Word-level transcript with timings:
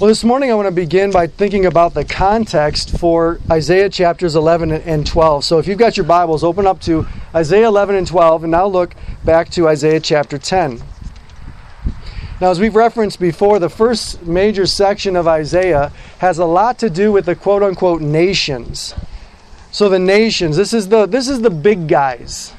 Well, 0.00 0.08
this 0.08 0.24
morning 0.24 0.50
I 0.50 0.54
want 0.54 0.64
to 0.64 0.72
begin 0.72 1.10
by 1.10 1.26
thinking 1.26 1.66
about 1.66 1.92
the 1.92 2.06
context 2.06 2.98
for 2.98 3.38
Isaiah 3.50 3.90
chapters 3.90 4.34
11 4.34 4.72
and 4.72 5.06
12. 5.06 5.44
So 5.44 5.58
if 5.58 5.66
you've 5.66 5.76
got 5.76 5.98
your 5.98 6.06
Bibles, 6.06 6.42
open 6.42 6.66
up 6.66 6.80
to 6.84 7.06
Isaiah 7.34 7.68
11 7.68 7.96
and 7.96 8.06
12, 8.06 8.44
and 8.44 8.50
now 8.50 8.64
look 8.66 8.94
back 9.26 9.50
to 9.50 9.68
Isaiah 9.68 10.00
chapter 10.00 10.38
10. 10.38 10.82
Now, 12.40 12.48
as 12.50 12.58
we've 12.58 12.74
referenced 12.74 13.20
before, 13.20 13.58
the 13.58 13.68
first 13.68 14.22
major 14.22 14.64
section 14.64 15.16
of 15.16 15.28
Isaiah 15.28 15.92
has 16.20 16.38
a 16.38 16.46
lot 16.46 16.78
to 16.78 16.88
do 16.88 17.12
with 17.12 17.26
the 17.26 17.36
quote 17.36 17.62
unquote 17.62 18.00
nations. 18.00 18.94
So 19.70 19.90
the 19.90 19.98
nations, 19.98 20.56
this 20.56 20.72
is 20.72 20.88
the 20.88 21.04
this 21.04 21.28
is 21.28 21.42
the 21.42 21.50
big 21.50 21.88
guys. 21.88 22.54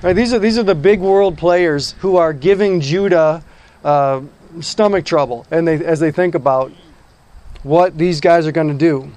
Right, 0.00 0.16
these 0.16 0.32
are 0.32 0.38
these 0.38 0.56
are 0.56 0.62
the 0.62 0.74
big 0.74 1.00
world 1.00 1.36
players 1.36 1.92
who 1.98 2.16
are 2.16 2.32
giving 2.32 2.80
Judah 2.80 3.44
uh, 3.84 4.22
stomach 4.60 5.04
trouble, 5.04 5.46
and 5.50 5.66
they 5.66 5.84
as 5.84 6.00
they 6.00 6.10
think 6.10 6.34
about 6.34 6.72
what 7.62 7.96
these 7.98 8.20
guys 8.20 8.46
are 8.46 8.52
going 8.52 8.68
to 8.68 8.74
do. 8.74 9.10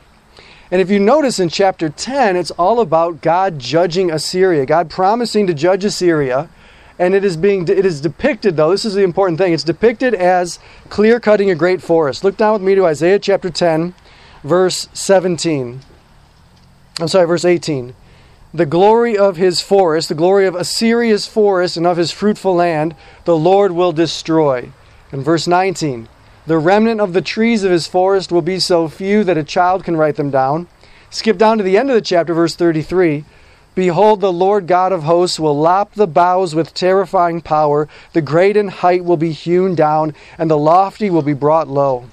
And 0.72 0.82
if 0.82 0.90
you 0.90 1.00
notice 1.00 1.40
in 1.40 1.50
chapter 1.50 1.90
10, 1.90 2.36
it's 2.36 2.52
all 2.52 2.80
about 2.80 3.22
God 3.22 3.60
judging 3.60 4.12
Assyria, 4.12 4.66
God 4.66 4.90
promising 4.90 5.48
to 5.48 5.54
judge 5.54 5.86
Assyria 5.86 6.50
and 6.98 7.14
it 7.14 7.26
is 7.26 7.36
being 7.36 7.68
it 7.68 7.86
is 7.86 8.02
depicted 8.02 8.56
though 8.56 8.72
this 8.72 8.86
is 8.86 8.94
the 8.94 9.04
important 9.04 9.38
thing 9.38 9.54
it's 9.54 9.64
depicted 9.64 10.14
as 10.14 10.60
clear 10.90 11.20
cutting 11.20 11.50
a 11.50 11.56
great 11.56 11.82
forest. 11.82 12.24
Look 12.24 12.38
down 12.38 12.54
with 12.54 12.62
me 12.62 12.76
to 12.76 12.86
isaiah 12.86 13.20
chapter 13.20 13.50
10 13.50 13.94
verse 14.44 14.88
17 14.94 15.82
i'm 17.00 17.08
sorry 17.08 17.26
verse 17.26 17.44
18 17.44 17.96
the 18.54 18.66
glory 18.66 19.18
of 19.18 19.38
his 19.38 19.60
forest 19.60 20.08
the 20.08 20.16
glory 20.16 20.46
of 20.46 20.56
assyria's 20.56 21.28
forest 21.28 21.78
and 21.78 21.88
of 21.88 21.98
his 21.98 22.12
fruitful 22.12 22.56
land 22.56 22.96
the 23.26 23.36
lord 23.36 23.72
will 23.72 23.92
destroy 23.92 24.72
and 25.12 25.24
verse 25.24 25.48
19 25.48 26.08
the 26.48 26.58
remnant 26.58 27.02
of 27.02 27.14
the 27.14 27.22
trees 27.22 27.64
of 27.64 27.72
his 27.72 27.88
forest 27.88 28.32
will 28.32 28.42
be 28.42 28.60
so 28.60 28.88
few 28.88 29.24
that 29.24 29.38
a 29.38 29.44
child 29.44 29.84
can 29.84 29.98
write 29.98 30.16
them 30.16 30.30
down 30.30 30.68
skip 31.10 31.38
down 31.38 31.58
to 31.58 31.64
the 31.64 31.78
end 31.78 31.90
of 31.90 31.96
the 31.96 32.02
chapter 32.02 32.34
verse 32.34 32.56
33 32.56 33.26
Behold, 33.76 34.22
the 34.22 34.32
Lord 34.32 34.68
God 34.68 34.94
of 34.94 35.04
hosts 35.04 35.38
will 35.38 35.58
lop 35.58 35.94
the 35.94 36.08
boughs 36.08 36.56
with 36.56 36.74
terrifying 36.74 37.42
power. 37.42 37.90
The 38.14 38.22
great 38.22 38.56
in 38.56 38.70
height 38.70 39.04
will 39.04 39.18
be 39.18 39.34
hewn 39.34 39.76
down, 39.76 40.16
and 40.38 40.50
the 40.50 40.58
lofty 40.58 41.10
will 41.10 41.22
be 41.22 41.34
brought 41.34 41.68
low. 41.68 42.06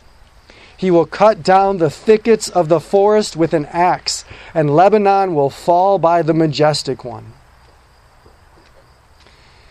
He 0.77 0.91
will 0.91 1.07
cut 1.07 1.45
down 1.45 1.79
the 1.79 1.89
thickets 1.89 2.49
of 2.49 2.69
the 2.69 2.81
forest 2.81 3.37
with 3.37 3.55
an 3.55 3.67
axe, 3.67 4.25
and 4.53 4.75
Lebanon 4.75 5.37
will 5.37 5.51
fall 5.51 6.01
by 6.01 6.23
the 6.23 6.35
majestic 6.35 7.05
one. 7.05 7.33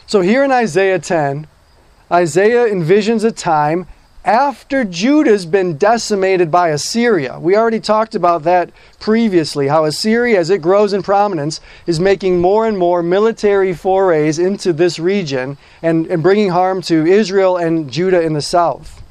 So, 0.07 0.21
here 0.21 0.45
in 0.45 0.51
Isaiah 0.51 0.99
10, 0.99 1.47
Isaiah 2.11 2.65
envisions 2.67 3.23
a 3.23 3.31
time 3.31 3.87
after 4.23 4.83
Judah's 4.83 5.45
been 5.45 5.77
decimated 5.77 6.51
by 6.51 6.69
Assyria. 6.69 7.39
We 7.39 7.55
already 7.55 7.79
talked 7.79 8.13
about 8.13 8.43
that 8.43 8.71
previously, 8.99 9.67
how 9.67 9.85
Assyria, 9.85 10.39
as 10.39 10.49
it 10.49 10.61
grows 10.61 10.93
in 10.93 11.01
prominence, 11.01 11.59
is 11.87 11.99
making 11.99 12.39
more 12.39 12.67
and 12.67 12.77
more 12.77 13.01
military 13.01 13.73
forays 13.73 14.37
into 14.37 14.73
this 14.73 14.99
region 14.99 15.57
and, 15.81 16.05
and 16.07 16.21
bringing 16.21 16.49
harm 16.49 16.81
to 16.83 17.05
Israel 17.05 17.57
and 17.57 17.91
Judah 17.91 18.21
in 18.21 18.33
the 18.33 18.41
south. 18.41 19.01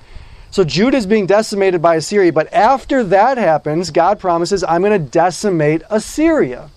So 0.52 0.62
Judah 0.62 0.96
is 0.96 1.06
being 1.06 1.26
decimated 1.26 1.80
by 1.80 1.96
Assyria, 1.96 2.32
but 2.32 2.52
after 2.52 3.02
that 3.04 3.38
happens, 3.38 3.90
God 3.90 4.20
promises, 4.20 4.62
I'm 4.62 4.82
going 4.82 4.92
to 4.92 5.10
decimate 5.10 5.82
Assyria. 5.90 6.70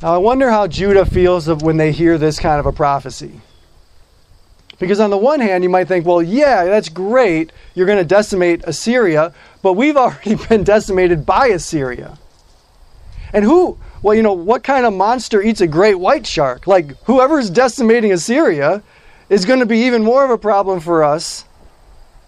Now, 0.00 0.14
I 0.14 0.18
wonder 0.18 0.50
how 0.50 0.66
Judah 0.66 1.04
feels 1.04 1.48
when 1.48 1.76
they 1.76 1.92
hear 1.92 2.18
this 2.18 2.40
kind 2.40 2.58
of 2.58 2.66
a 2.66 2.72
prophecy. 2.72 3.40
Because 4.82 4.98
on 4.98 5.10
the 5.10 5.16
one 5.16 5.38
hand, 5.38 5.62
you 5.62 5.70
might 5.70 5.86
think, 5.86 6.04
well, 6.04 6.20
yeah, 6.20 6.64
that's 6.64 6.88
great. 6.88 7.52
You're 7.72 7.86
going 7.86 8.00
to 8.00 8.04
decimate 8.04 8.64
Assyria, 8.64 9.32
but 9.62 9.74
we've 9.74 9.96
already 9.96 10.34
been 10.34 10.64
decimated 10.64 11.24
by 11.24 11.46
Assyria. 11.46 12.18
And 13.32 13.44
who, 13.44 13.78
well, 14.02 14.12
you 14.12 14.24
know, 14.24 14.32
what 14.32 14.64
kind 14.64 14.84
of 14.84 14.92
monster 14.92 15.40
eats 15.40 15.60
a 15.60 15.68
great 15.68 15.94
white 15.94 16.26
shark? 16.26 16.66
Like, 16.66 16.96
whoever's 17.04 17.48
decimating 17.48 18.10
Assyria 18.10 18.82
is 19.28 19.44
going 19.44 19.60
to 19.60 19.66
be 19.66 19.82
even 19.82 20.02
more 20.02 20.24
of 20.24 20.30
a 20.32 20.36
problem 20.36 20.80
for 20.80 21.04
us 21.04 21.44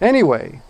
anyway. 0.01 0.63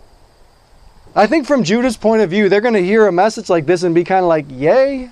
I 1.15 1.27
think 1.27 1.45
from 1.45 1.63
Judah's 1.63 1.97
point 1.97 2.23
of 2.23 2.31
view, 2.31 2.49
they're 2.49 2.61
going 2.61 2.73
to 2.73 2.83
hear 2.83 3.05
a 3.05 3.11
message 3.11 3.47
like 3.47 3.67
this 3.67 3.83
and 3.83 3.93
be 3.93 4.03
kind 4.03 4.23
of 4.23 4.27
like, 4.27 4.47
yay? 4.49 5.11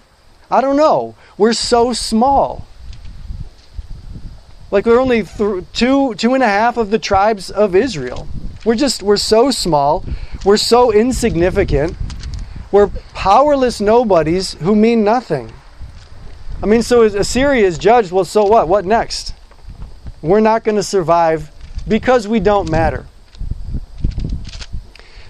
I 0.50 0.60
don't 0.60 0.76
know. 0.76 1.14
We're 1.38 1.54
so 1.54 1.94
small. 1.94 2.66
Like 4.74 4.88
we're 4.88 5.00
only 5.00 5.22
th- 5.22 5.66
two, 5.72 6.16
two 6.16 6.34
and 6.34 6.42
a 6.42 6.48
half 6.48 6.78
of 6.78 6.90
the 6.90 6.98
tribes 6.98 7.52
of 7.52 7.76
Israel. 7.76 8.28
We're 8.66 8.74
just, 8.74 9.04
we're 9.04 9.18
so 9.18 9.52
small. 9.52 10.04
We're 10.44 10.58
so 10.58 10.92
insignificant. 10.92 11.96
We're 12.72 12.88
powerless 13.14 13.80
nobodies 13.80 14.56
who 14.56 14.76
mean 14.76 15.04
nothing. 15.04 15.54
I 16.64 16.66
mean, 16.66 16.82
so 16.82 17.04
Assyria 17.04 17.68
is 17.68 17.78
judged. 17.78 18.12
Well, 18.12 18.26
so 18.26 18.46
what? 18.46 18.68
What 18.68 18.84
next? 18.84 19.36
We're 20.24 20.40
not 20.40 20.64
going 20.64 20.78
to 20.78 20.84
survive 20.84 21.52
because 21.88 22.28
we 22.28 22.40
don't 22.40 22.72
matter. 22.72 23.06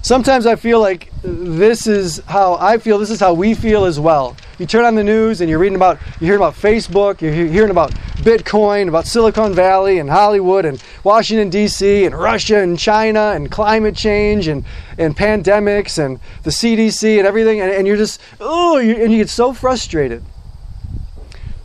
Sometimes 0.01 0.45
I 0.45 0.55
feel 0.55 0.79
like 0.79 1.11
this 1.21 1.85
is 1.85 2.19
how 2.27 2.55
I 2.61 2.77
feel, 2.77 2.97
this 2.97 3.09
is 3.09 3.19
how 3.19 3.33
we 3.33 3.55
feel 3.55 3.83
as 3.83 3.99
well. 3.99 4.37
You 4.57 4.65
turn 4.65 4.85
on 4.85 4.95
the 4.95 5.03
news 5.03 5.41
and 5.41 5.49
you're 5.49 5.59
reading 5.59 5.75
about, 5.75 5.99
you're 6.21 6.27
hearing 6.27 6.39
about 6.39 6.53
Facebook, 6.53 7.19
you're 7.19 7.33
hearing 7.33 7.71
about 7.71 7.93
Bitcoin, 8.23 8.87
about 8.87 9.05
Silicon 9.05 9.53
Valley 9.53 9.99
and 9.99 10.09
Hollywood 10.09 10.65
and 10.65 10.81
Washington, 11.03 11.49
D.C., 11.49 12.05
and 12.05 12.17
Russia 12.17 12.59
and 12.59 12.77
China 12.79 13.33
and 13.35 13.51
climate 13.51 13.95
change 13.95 14.47
and, 14.47 14.65
and 14.97 15.15
pandemics 15.15 16.03
and 16.03 16.19
the 16.43 16.49
CDC 16.49 17.17
and 17.17 17.27
everything. 17.27 17.61
And, 17.61 17.71
and 17.71 17.85
you're 17.87 17.97
just, 17.97 18.19
oh, 18.39 18.77
and 18.77 19.11
you 19.11 19.17
get 19.17 19.29
so 19.29 19.53
frustrated 19.53 20.23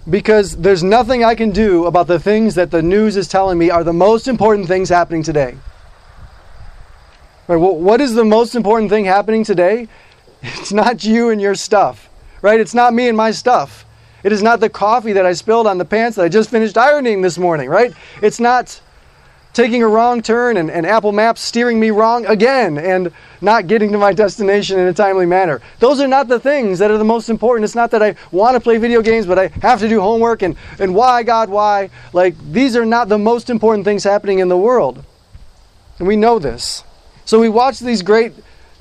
because 0.08 0.56
there's 0.56 0.82
nothing 0.82 1.24
I 1.24 1.34
can 1.34 1.50
do 1.50 1.86
about 1.86 2.06
the 2.06 2.18
things 2.18 2.54
that 2.56 2.70
the 2.70 2.82
news 2.82 3.16
is 3.16 3.28
telling 3.28 3.58
me 3.58 3.70
are 3.70 3.84
the 3.84 3.92
most 3.92 4.28
important 4.28 4.68
things 4.68 4.88
happening 4.88 5.22
today. 5.22 5.56
Right, 7.46 7.56
well, 7.56 7.76
what 7.76 8.00
is 8.00 8.14
the 8.14 8.24
most 8.24 8.54
important 8.54 8.90
thing 8.90 9.04
happening 9.04 9.44
today? 9.44 9.88
It's 10.40 10.72
not 10.72 11.02
you 11.02 11.30
and 11.30 11.40
your 11.40 11.56
stuff 11.56 12.08
right? 12.42 12.60
It's 12.60 12.74
not 12.74 12.94
me 12.94 13.08
and 13.08 13.16
my 13.16 13.30
stuff. 13.30 13.84
It 14.22 14.32
is 14.32 14.42
not 14.42 14.60
the 14.60 14.68
coffee 14.68 15.12
that 15.12 15.24
I 15.24 15.32
spilled 15.32 15.66
on 15.66 15.78
the 15.78 15.84
pants 15.84 16.16
that 16.16 16.24
I 16.24 16.28
just 16.28 16.50
finished 16.50 16.76
ironing 16.76 17.22
this 17.22 17.38
morning, 17.38 17.68
right? 17.68 17.92
It's 18.20 18.40
not 18.40 18.80
taking 19.52 19.82
a 19.82 19.88
wrong 19.88 20.22
turn 20.22 20.56
and, 20.56 20.70
and, 20.70 20.86
Apple 20.86 21.10
Maps 21.10 21.40
steering 21.40 21.80
me 21.80 21.90
wrong 21.90 22.24
again 22.26 22.78
and 22.78 23.10
not 23.40 23.66
getting 23.66 23.90
to 23.90 23.98
my 23.98 24.12
destination 24.12 24.78
in 24.78 24.86
a 24.86 24.92
timely 24.92 25.26
manner. 25.26 25.60
Those 25.80 26.00
are 26.00 26.06
not 26.06 26.28
the 26.28 26.38
things 26.38 26.78
that 26.78 26.90
are 26.90 26.98
the 26.98 27.04
most 27.04 27.28
important. 27.28 27.64
It's 27.64 27.74
not 27.74 27.90
that 27.90 28.02
I 28.02 28.14
want 28.30 28.54
to 28.54 28.60
play 28.60 28.78
video 28.78 29.02
games, 29.02 29.26
but 29.26 29.38
I 29.38 29.48
have 29.62 29.80
to 29.80 29.88
do 29.88 30.00
homework 30.00 30.42
and, 30.42 30.56
and 30.78 30.94
why, 30.94 31.22
God, 31.24 31.48
why? 31.48 31.90
Like, 32.12 32.36
these 32.52 32.76
are 32.76 32.86
not 32.86 33.08
the 33.08 33.18
most 33.18 33.50
important 33.50 33.84
things 33.84 34.04
happening 34.04 34.38
in 34.38 34.48
the 34.48 34.56
world. 34.56 35.04
And 35.98 36.06
we 36.06 36.14
know 36.14 36.38
this. 36.38 36.84
So 37.24 37.40
we 37.40 37.48
watch 37.48 37.80
these 37.80 38.02
great 38.02 38.34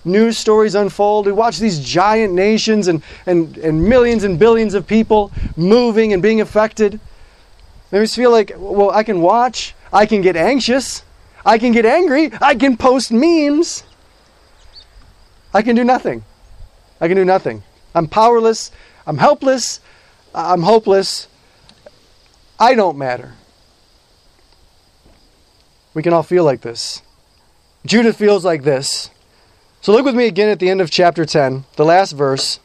news 0.06 0.38
stories 0.38 0.75
unfold. 0.75 1.25
We 1.25 1.31
watch 1.31 1.59
these 1.59 1.80
giant 1.80 2.34
nations 2.34 2.88
and, 2.88 3.03
and, 3.25 3.58
and 3.58 3.84
millions 3.84 4.24
and 4.24 4.40
billions 4.40 4.74
of 4.74 4.88
people 4.88 5.31
moving 5.56 6.13
and 6.13 6.22
being 6.22 6.41
affected. 6.41 7.00
They 7.91 8.00
just 8.00 8.16
feel 8.16 8.31
like, 8.31 8.53
well, 8.57 8.91
I 8.91 9.03
can 9.03 9.22
watch, 9.22 9.75
I 9.94 10.06
can 10.06 10.22
get 10.22 10.36
anxious, 10.36 11.03
I 11.46 11.57
can 11.57 11.72
get 11.72 11.86
angry, 11.86 12.31
I 12.41 12.56
can 12.56 12.78
post 12.78 13.12
memes. 13.12 13.84
I 15.53 15.62
can 15.62 15.75
do 15.75 15.84
nothing. 15.84 16.24
I 17.00 17.07
can 17.07 17.16
do 17.16 17.25
nothing. 17.25 17.63
I'm 17.96 18.07
powerless, 18.07 18.72
I'm 19.06 19.18
helpless, 19.18 19.80
I'm 20.36 20.63
hopeless. 20.63 21.28
I 22.59 22.75
don't 22.75 22.97
matter. 22.97 23.34
We 25.94 26.03
can 26.03 26.13
all 26.13 26.24
feel 26.24 26.44
like 26.44 26.62
this. 26.62 27.02
Judah 27.86 28.13
feels 28.13 28.44
like 28.44 28.63
this. 28.63 29.10
So 29.81 29.94
look 29.94 30.06
with 30.06 30.15
me 30.15 30.25
again 30.25 30.50
at 30.50 30.59
the 30.59 30.69
end 30.69 30.81
of 30.81 30.91
chapter 30.91 31.25
10, 31.25 31.65
the 31.75 31.85
last 31.85 32.12
verse. 32.12 32.59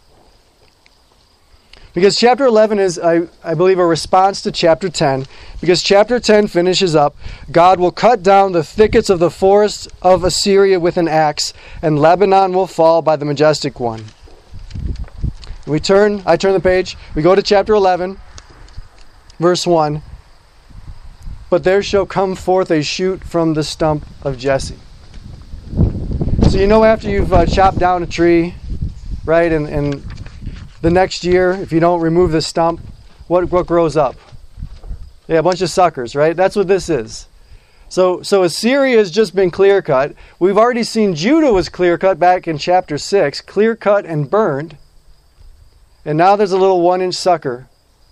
Because 1.94 2.16
chapter 2.16 2.46
11 2.46 2.78
is, 2.78 2.98
I, 2.98 3.28
I 3.44 3.52
believe, 3.54 3.78
a 3.78 3.86
response 3.86 4.40
to 4.42 4.52
chapter 4.52 4.88
10. 4.88 5.26
Because 5.60 5.82
chapter 5.82 6.18
10 6.18 6.46
finishes 6.46 6.96
up 6.96 7.16
God 7.50 7.78
will 7.78 7.92
cut 7.92 8.22
down 8.22 8.52
the 8.52 8.64
thickets 8.64 9.10
of 9.10 9.18
the 9.18 9.30
forests 9.30 9.86
of 10.00 10.24
Assyria 10.24 10.80
with 10.80 10.96
an 10.96 11.06
axe, 11.06 11.52
and 11.82 11.98
Lebanon 11.98 12.54
will 12.54 12.66
fall 12.66 13.02
by 13.02 13.16
the 13.16 13.26
majestic 13.26 13.78
one. 13.78 14.06
We 15.66 15.80
turn, 15.80 16.22
I 16.24 16.36
turn 16.36 16.54
the 16.54 16.60
page, 16.60 16.96
we 17.14 17.22
go 17.22 17.34
to 17.34 17.42
chapter 17.42 17.74
11, 17.74 18.18
verse 19.38 19.66
1. 19.66 20.02
But 21.50 21.64
there 21.64 21.82
shall 21.82 22.06
come 22.06 22.34
forth 22.34 22.70
a 22.70 22.82
shoot 22.82 23.22
from 23.22 23.52
the 23.52 23.62
stump 23.62 24.06
of 24.22 24.38
Jesse. 24.38 24.78
So 26.52 26.58
you 26.58 26.66
know 26.66 26.84
after 26.84 27.08
you've 27.08 27.32
uh, 27.32 27.46
chopped 27.46 27.78
down 27.78 28.02
a 28.02 28.06
tree, 28.06 28.54
right, 29.24 29.50
and, 29.50 29.66
and 29.66 30.04
the 30.82 30.90
next 30.90 31.24
year, 31.24 31.52
if 31.52 31.72
you 31.72 31.80
don't 31.80 32.02
remove 32.02 32.30
the 32.30 32.42
stump, 32.42 32.82
what, 33.26 33.50
what 33.50 33.66
grows 33.66 33.96
up? 33.96 34.16
Yeah, 35.28 35.38
a 35.38 35.42
bunch 35.42 35.62
of 35.62 35.70
suckers, 35.70 36.14
right? 36.14 36.36
That's 36.36 36.54
what 36.54 36.68
this 36.68 36.90
is. 36.90 37.26
So, 37.88 38.20
so 38.20 38.42
Assyria 38.42 38.98
has 38.98 39.10
just 39.10 39.34
been 39.34 39.50
clear 39.50 39.80
cut. 39.80 40.14
We've 40.38 40.58
already 40.58 40.82
seen 40.84 41.14
Judah 41.14 41.54
was 41.54 41.70
clear 41.70 41.96
cut 41.96 42.18
back 42.18 42.46
in 42.46 42.58
chapter 42.58 42.98
6, 42.98 43.40
clear 43.40 43.74
cut 43.74 44.04
and 44.04 44.28
burned. 44.28 44.76
And 46.04 46.18
now 46.18 46.36
there's 46.36 46.52
a 46.52 46.58
little 46.58 46.82
one 46.82 47.00
inch 47.00 47.14
sucker 47.14 47.66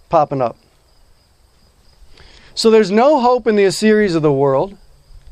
popping 0.09 0.41
up. 0.41 0.57
So 2.55 2.71
there's 2.71 2.91
no 2.91 3.21
hope 3.21 3.47
in 3.47 3.57
the 3.57 3.67
Assyrians 3.67 4.15
of 4.15 4.23
the 4.23 4.33
world, 4.33 4.79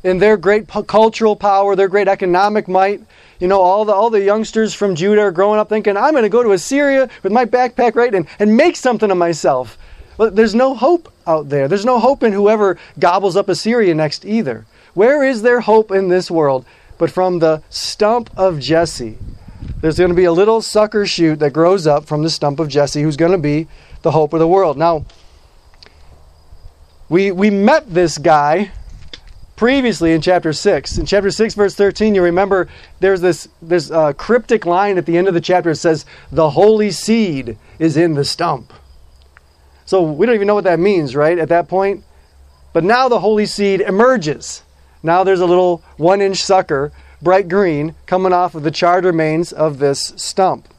in 0.03 0.17
their 0.17 0.37
great 0.37 0.67
cultural 0.67 1.35
power, 1.35 1.75
their 1.75 1.87
great 1.87 2.07
economic 2.07 2.67
might. 2.67 3.01
You 3.39 3.47
know, 3.47 3.61
all 3.61 3.85
the 3.85 3.93
all 3.93 4.09
the 4.09 4.21
youngsters 4.21 4.73
from 4.73 4.95
Judah 4.95 5.21
are 5.21 5.31
growing 5.31 5.59
up 5.59 5.69
thinking, 5.69 5.97
I'm 5.97 6.11
going 6.11 6.23
to 6.23 6.29
go 6.29 6.43
to 6.43 6.51
Assyria 6.51 7.09
with 7.23 7.31
my 7.31 7.45
backpack 7.45 7.95
right 7.95 8.13
and, 8.13 8.27
and 8.39 8.55
make 8.55 8.75
something 8.75 9.11
of 9.11 9.17
myself. 9.17 9.77
But 10.17 10.35
there's 10.35 10.55
no 10.55 10.75
hope 10.75 11.11
out 11.25 11.47
there. 11.49 11.67
There's 11.67 11.85
no 11.85 11.99
hope 11.99 12.23
in 12.23 12.33
whoever 12.33 12.77
gobbles 12.99 13.37
up 13.37 13.47
Assyria 13.47 13.95
next 13.95 14.25
either. 14.25 14.65
Where 14.93 15.23
is 15.23 15.41
there 15.41 15.61
hope 15.61 15.91
in 15.91 16.09
this 16.09 16.29
world 16.29 16.65
but 16.97 17.09
from 17.09 17.39
the 17.39 17.63
stump 17.69 18.29
of 18.35 18.59
Jesse? 18.59 19.17
There's 19.81 19.97
going 19.97 20.09
to 20.09 20.15
be 20.15 20.25
a 20.25 20.31
little 20.31 20.61
sucker 20.61 21.05
shoot 21.05 21.39
that 21.39 21.53
grows 21.53 21.87
up 21.87 22.05
from 22.05 22.23
the 22.23 22.29
stump 22.29 22.59
of 22.59 22.67
Jesse 22.67 23.01
who's 23.01 23.15
going 23.15 23.31
to 23.31 23.37
be 23.37 23.67
the 24.01 24.11
hope 24.11 24.33
of 24.33 24.39
the 24.39 24.47
world. 24.47 24.77
Now, 24.77 25.05
we, 27.07 27.31
we 27.31 27.49
met 27.49 27.93
this 27.93 28.17
guy 28.17 28.71
previously 29.59 30.13
in 30.13 30.21
chapter 30.21 30.53
6. 30.53 30.99
In 30.99 31.05
chapter 31.05 31.29
6, 31.29 31.53
verse 31.53 31.75
13, 31.75 32.15
you 32.15 32.23
remember 32.23 32.69
there's 33.01 33.19
this, 33.19 33.49
this 33.61 33.91
uh, 33.91 34.13
cryptic 34.13 34.65
line 34.65 34.97
at 34.97 35.05
the 35.05 35.17
end 35.17 35.27
of 35.27 35.33
the 35.33 35.41
chapter. 35.41 35.71
It 35.71 35.75
says, 35.75 36.05
The 36.31 36.51
holy 36.51 36.91
seed 36.91 37.57
is 37.77 37.97
in 37.97 38.13
the 38.13 38.23
stump. 38.23 38.71
So 39.83 40.01
we 40.01 40.25
don't 40.25 40.35
even 40.35 40.47
know 40.47 40.55
what 40.55 40.63
that 40.63 40.79
means, 40.79 41.13
right, 41.13 41.37
at 41.37 41.49
that 41.49 41.67
point. 41.67 42.05
But 42.71 42.85
now 42.85 43.09
the 43.09 43.19
holy 43.19 43.45
seed 43.45 43.81
emerges. 43.81 44.63
Now 45.03 45.25
there's 45.25 45.41
a 45.41 45.45
little 45.45 45.83
one 45.97 46.21
inch 46.21 46.41
sucker, 46.41 46.93
bright 47.21 47.49
green, 47.49 47.95
coming 48.05 48.31
off 48.31 48.55
of 48.55 48.63
the 48.63 48.71
charred 48.71 49.03
remains 49.03 49.51
of 49.51 49.79
this 49.79 50.13
stump. 50.15 50.73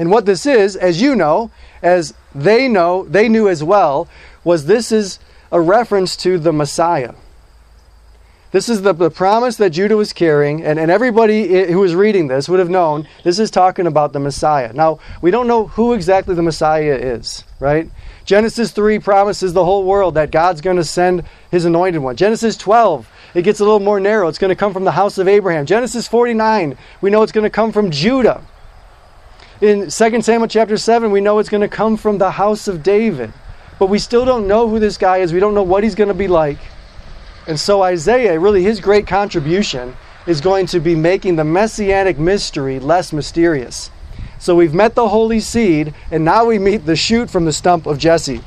And 0.00 0.10
what 0.10 0.26
this 0.26 0.46
is, 0.46 0.74
as 0.74 1.00
you 1.00 1.14
know, 1.14 1.52
as 1.80 2.12
they 2.34 2.66
know, 2.66 3.04
they 3.04 3.28
knew 3.28 3.48
as 3.48 3.62
well, 3.62 4.08
was 4.42 4.66
this 4.66 4.90
is 4.90 5.20
a 5.52 5.60
reference 5.60 6.16
to 6.16 6.40
the 6.40 6.52
Messiah. 6.52 7.14
This 8.54 8.68
is 8.68 8.82
the, 8.82 8.92
the 8.92 9.10
promise 9.10 9.56
that 9.56 9.70
Judah 9.70 9.96
was 9.96 10.12
carrying, 10.12 10.62
and, 10.62 10.78
and 10.78 10.88
everybody 10.88 11.72
who 11.72 11.80
was 11.80 11.96
reading 11.96 12.28
this 12.28 12.48
would 12.48 12.60
have 12.60 12.70
known 12.70 13.08
this 13.24 13.40
is 13.40 13.50
talking 13.50 13.88
about 13.88 14.12
the 14.12 14.20
Messiah. 14.20 14.72
Now, 14.72 15.00
we 15.20 15.32
don't 15.32 15.48
know 15.48 15.66
who 15.66 15.92
exactly 15.92 16.36
the 16.36 16.42
Messiah 16.42 16.94
is, 16.94 17.42
right? 17.58 17.90
Genesis 18.24 18.70
3 18.70 19.00
promises 19.00 19.54
the 19.54 19.64
whole 19.64 19.82
world 19.82 20.14
that 20.14 20.30
God's 20.30 20.60
going 20.60 20.76
to 20.76 20.84
send 20.84 21.24
his 21.50 21.64
anointed 21.64 22.00
one. 22.00 22.14
Genesis 22.14 22.56
12, 22.56 23.10
it 23.34 23.42
gets 23.42 23.58
a 23.58 23.64
little 23.64 23.80
more 23.80 23.98
narrow. 23.98 24.28
It's 24.28 24.38
going 24.38 24.50
to 24.50 24.54
come 24.54 24.72
from 24.72 24.84
the 24.84 24.92
house 24.92 25.18
of 25.18 25.26
Abraham. 25.26 25.66
Genesis 25.66 26.06
49, 26.06 26.78
we 27.00 27.10
know 27.10 27.24
it's 27.24 27.32
going 27.32 27.42
to 27.42 27.50
come 27.50 27.72
from 27.72 27.90
Judah. 27.90 28.40
In 29.60 29.90
2 29.90 30.22
Samuel 30.22 30.46
chapter 30.46 30.76
7, 30.76 31.10
we 31.10 31.20
know 31.20 31.40
it's 31.40 31.48
going 31.48 31.60
to 31.62 31.76
come 31.76 31.96
from 31.96 32.18
the 32.18 32.30
house 32.30 32.68
of 32.68 32.84
David. 32.84 33.32
But 33.80 33.86
we 33.86 33.98
still 33.98 34.24
don't 34.24 34.46
know 34.46 34.68
who 34.68 34.78
this 34.78 34.96
guy 34.96 35.16
is. 35.16 35.32
We 35.32 35.40
don't 35.40 35.54
know 35.54 35.64
what 35.64 35.82
he's 35.82 35.96
going 35.96 36.06
to 36.06 36.14
be 36.14 36.28
like. 36.28 36.58
And 37.46 37.58
so 37.60 37.82
Isaiah, 37.82 38.38
really 38.38 38.62
his 38.62 38.80
great 38.80 39.06
contribution 39.06 39.96
is 40.26 40.40
going 40.40 40.66
to 40.66 40.80
be 40.80 40.94
making 40.94 41.36
the 41.36 41.44
messianic 41.44 42.18
mystery 42.18 42.78
less 42.78 43.12
mysterious. 43.12 43.90
So 44.38 44.54
we've 44.54 44.74
met 44.74 44.94
the 44.94 45.08
holy 45.08 45.40
seed, 45.40 45.94
and 46.10 46.24
now 46.24 46.46
we 46.46 46.58
meet 46.58 46.86
the 46.86 46.96
shoot 46.96 47.30
from 47.30 47.44
the 47.44 47.52
stump 47.52 47.86
of 47.86 47.98
Jesse. 47.98 48.40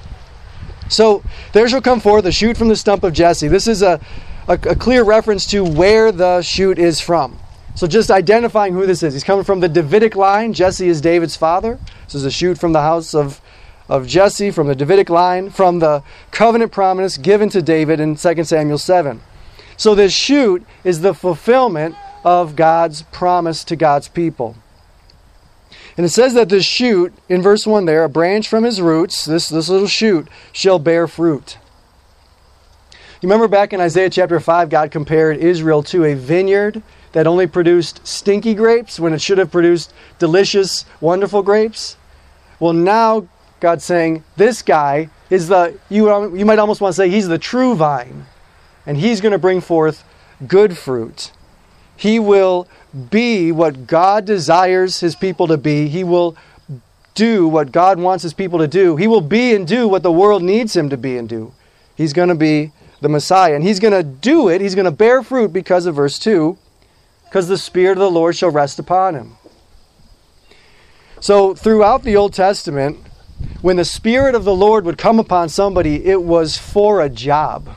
So 0.89 1.23
there 1.53 1.67
shall 1.67 1.81
come 1.81 1.99
forth 1.99 2.25
a 2.25 2.31
shoot 2.31 2.57
from 2.57 2.69
the 2.69 2.75
stump 2.75 3.03
of 3.03 3.13
Jesse. 3.13 3.47
This 3.47 3.67
is 3.67 3.81
a, 3.81 3.99
a, 4.47 4.53
a, 4.53 4.75
clear 4.75 5.03
reference 5.03 5.45
to 5.47 5.63
where 5.63 6.11
the 6.11 6.41
shoot 6.41 6.79
is 6.79 7.01
from. 7.01 7.37
So 7.75 7.87
just 7.87 8.09
identifying 8.09 8.73
who 8.73 8.85
this 8.85 9.03
is. 9.03 9.13
He's 9.13 9.23
coming 9.23 9.43
from 9.43 9.59
the 9.59 9.69
Davidic 9.69 10.15
line. 10.15 10.53
Jesse 10.53 10.87
is 10.87 11.01
David's 11.01 11.35
father. 11.35 11.77
This 12.05 12.15
is 12.15 12.25
a 12.25 12.31
shoot 12.31 12.57
from 12.57 12.73
the 12.73 12.81
house 12.81 13.13
of 13.13 13.41
of 13.89 14.07
Jesse 14.07 14.51
from 14.51 14.67
the 14.67 14.75
Davidic 14.75 15.09
line, 15.09 15.49
from 15.49 15.79
the 15.79 16.03
covenant 16.31 16.71
promise 16.71 17.17
given 17.17 17.49
to 17.49 17.61
David 17.61 17.99
in 17.99 18.15
2 18.15 18.43
Samuel 18.43 18.77
7. 18.77 19.21
So 19.77 19.95
this 19.95 20.13
shoot 20.13 20.65
is 20.83 21.01
the 21.01 21.13
fulfillment 21.13 21.95
of 22.23 22.55
God's 22.55 23.03
promise 23.03 23.63
to 23.65 23.75
God's 23.75 24.07
people. 24.07 24.55
And 25.95 26.05
it 26.05 26.09
says 26.09 26.33
that 26.33 26.49
this 26.49 26.65
shoot, 26.65 27.13
in 27.27 27.41
verse 27.41 27.65
1 27.65 27.85
there, 27.85 28.03
a 28.03 28.09
branch 28.09 28.47
from 28.47 28.63
his 28.63 28.81
roots, 28.81 29.25
this, 29.25 29.49
this 29.49 29.69
little 29.69 29.87
shoot, 29.87 30.27
shall 30.51 30.77
bear 30.77 31.07
fruit. 31.07 31.57
You 33.19 33.29
remember 33.29 33.47
back 33.47 33.73
in 33.73 33.81
Isaiah 33.81 34.11
chapter 34.11 34.39
5, 34.39 34.69
God 34.69 34.91
compared 34.91 35.37
Israel 35.37 35.81
to 35.83 36.05
a 36.05 36.13
vineyard 36.13 36.83
that 37.13 37.25
only 37.25 37.47
produced 37.47 38.05
stinky 38.05 38.53
grapes 38.53 38.99
when 38.99 39.11
it 39.11 39.21
should 39.21 39.39
have 39.39 39.51
produced 39.51 39.91
delicious, 40.19 40.85
wonderful 41.01 41.41
grapes? 41.41 41.97
Well, 42.59 42.73
now 42.73 43.27
God's 43.59 43.83
saying, 43.83 44.23
This 44.35 44.61
guy 44.61 45.09
is 45.29 45.47
the, 45.47 45.77
you, 45.89 46.11
um, 46.11 46.35
you 46.35 46.45
might 46.45 46.59
almost 46.59 46.81
want 46.81 46.93
to 46.93 46.95
say, 46.95 47.09
he's 47.09 47.27
the 47.27 47.37
true 47.37 47.75
vine. 47.75 48.25
And 48.85 48.97
he's 48.97 49.19
going 49.19 49.33
to 49.33 49.37
bring 49.37 49.59
forth 49.61 50.03
good 50.47 50.77
fruit. 50.77 51.31
He 51.95 52.19
will 52.19 52.67
be 53.09 53.51
what 53.51 53.87
God 53.87 54.25
desires 54.25 54.99
his 54.99 55.15
people 55.15 55.47
to 55.47 55.57
be. 55.57 55.87
He 55.87 56.03
will 56.03 56.37
do 57.15 57.47
what 57.47 57.71
God 57.71 57.99
wants 57.99 58.23
his 58.23 58.33
people 58.33 58.59
to 58.59 58.67
do. 58.67 58.95
He 58.95 59.07
will 59.07 59.21
be 59.21 59.53
and 59.53 59.67
do 59.67 59.87
what 59.87 60.03
the 60.03 60.11
world 60.11 60.43
needs 60.43 60.75
him 60.75 60.89
to 60.89 60.97
be 60.97 61.17
and 61.17 61.27
do. 61.27 61.53
He's 61.95 62.13
going 62.13 62.29
to 62.29 62.35
be 62.35 62.71
the 63.01 63.09
Messiah. 63.09 63.55
And 63.55 63.63
he's 63.63 63.79
going 63.79 63.93
to 63.93 64.03
do 64.03 64.47
it, 64.47 64.61
he's 64.61 64.75
going 64.75 64.85
to 64.85 64.91
bear 64.91 65.23
fruit 65.23 65.51
because 65.51 65.85
of 65.85 65.95
verse 65.95 66.19
2 66.19 66.57
because 67.25 67.47
the 67.47 67.57
Spirit 67.57 67.93
of 67.93 67.99
the 67.99 68.11
Lord 68.11 68.35
shall 68.35 68.51
rest 68.51 68.79
upon 68.79 69.15
him. 69.15 69.35
So, 71.19 71.55
throughout 71.55 72.03
the 72.03 72.15
Old 72.15 72.33
Testament, 72.33 72.99
when 73.61 73.75
the 73.77 73.85
Spirit 73.85 74.35
of 74.35 74.43
the 74.43 74.55
Lord 74.55 74.85
would 74.85 74.97
come 74.97 75.19
upon 75.19 75.49
somebody, 75.49 76.05
it 76.05 76.21
was 76.21 76.57
for 76.57 77.01
a 77.01 77.09
job. 77.09 77.69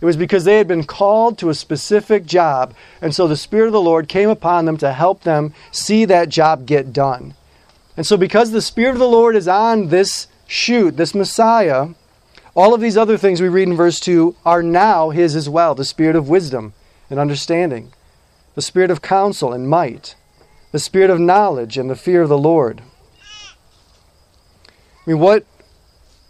It 0.00 0.04
was 0.04 0.16
because 0.16 0.44
they 0.44 0.58
had 0.58 0.68
been 0.68 0.84
called 0.84 1.38
to 1.38 1.50
a 1.50 1.54
specific 1.54 2.26
job. 2.26 2.74
And 3.00 3.14
so 3.14 3.26
the 3.26 3.36
Spirit 3.36 3.66
of 3.68 3.72
the 3.72 3.80
Lord 3.80 4.08
came 4.08 4.28
upon 4.28 4.64
them 4.64 4.76
to 4.78 4.92
help 4.92 5.22
them 5.22 5.54
see 5.70 6.04
that 6.04 6.28
job 6.28 6.66
get 6.66 6.92
done. 6.92 7.34
And 7.96 8.06
so, 8.06 8.16
because 8.16 8.50
the 8.50 8.60
Spirit 8.60 8.92
of 8.92 8.98
the 8.98 9.08
Lord 9.08 9.36
is 9.36 9.46
on 9.46 9.88
this 9.88 10.26
shoot, 10.46 10.96
this 10.96 11.14
Messiah, 11.14 11.88
all 12.54 12.74
of 12.74 12.80
these 12.80 12.96
other 12.96 13.16
things 13.16 13.40
we 13.40 13.48
read 13.48 13.68
in 13.68 13.76
verse 13.76 14.00
2 14.00 14.36
are 14.44 14.62
now 14.62 15.10
His 15.10 15.36
as 15.36 15.48
well 15.48 15.74
the 15.74 15.84
Spirit 15.84 16.16
of 16.16 16.28
wisdom 16.28 16.74
and 17.08 17.18
understanding, 17.18 17.92
the 18.54 18.62
Spirit 18.62 18.90
of 18.90 19.00
counsel 19.00 19.52
and 19.52 19.68
might, 19.68 20.16
the 20.72 20.78
Spirit 20.78 21.10
of 21.10 21.20
knowledge 21.20 21.78
and 21.78 21.88
the 21.88 21.96
fear 21.96 22.22
of 22.22 22.28
the 22.28 22.38
Lord. 22.38 22.82
I 25.06 25.10
mean, 25.10 25.20
what, 25.20 25.44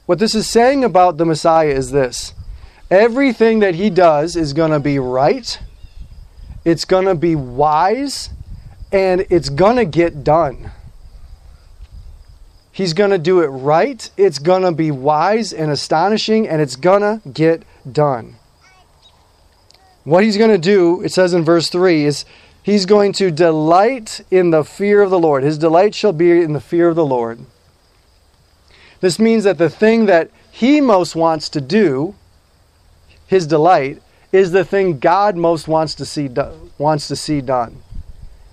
what 0.06 0.18
this 0.18 0.34
is 0.34 0.48
saying 0.48 0.84
about 0.84 1.16
the 1.16 1.24
Messiah 1.24 1.68
is 1.68 1.92
this 1.92 2.34
everything 2.90 3.60
that 3.60 3.74
he 3.74 3.90
does 3.90 4.36
is 4.36 4.52
going 4.52 4.70
to 4.70 4.80
be 4.80 4.98
right, 4.98 5.58
it's 6.64 6.84
going 6.84 7.06
to 7.06 7.14
be 7.14 7.36
wise, 7.36 8.30
and 8.92 9.26
it's 9.30 9.48
going 9.48 9.76
to 9.76 9.84
get 9.84 10.24
done. 10.24 10.70
He's 12.72 12.92
going 12.92 13.10
to 13.10 13.18
do 13.18 13.40
it 13.40 13.46
right, 13.46 14.10
it's 14.16 14.40
going 14.40 14.62
to 14.62 14.72
be 14.72 14.90
wise 14.90 15.52
and 15.52 15.70
astonishing, 15.70 16.48
and 16.48 16.60
it's 16.60 16.76
going 16.76 17.02
to 17.02 17.28
get 17.28 17.62
done. 17.90 18.36
What 20.02 20.24
he's 20.24 20.36
going 20.36 20.50
to 20.50 20.58
do, 20.58 21.00
it 21.02 21.12
says 21.12 21.32
in 21.32 21.44
verse 21.44 21.70
3, 21.70 22.04
is 22.04 22.24
he's 22.62 22.84
going 22.84 23.12
to 23.14 23.30
delight 23.30 24.20
in 24.30 24.50
the 24.50 24.64
fear 24.64 25.00
of 25.02 25.10
the 25.10 25.18
Lord. 25.18 25.44
His 25.44 25.56
delight 25.56 25.94
shall 25.94 26.12
be 26.12 26.42
in 26.42 26.52
the 26.52 26.60
fear 26.60 26.88
of 26.88 26.96
the 26.96 27.06
Lord. 27.06 27.46
This 29.04 29.18
means 29.18 29.44
that 29.44 29.58
the 29.58 29.68
thing 29.68 30.06
that 30.06 30.30
he 30.50 30.80
most 30.80 31.14
wants 31.14 31.50
to 31.50 31.60
do, 31.60 32.14
his 33.26 33.46
delight, 33.46 34.00
is 34.32 34.50
the 34.50 34.64
thing 34.64 34.98
God 34.98 35.36
most 35.36 35.68
wants 35.68 35.94
to 35.96 36.06
see 36.06 36.26
do- 36.26 36.70
wants 36.78 37.06
to 37.08 37.14
see 37.14 37.42
done. 37.42 37.82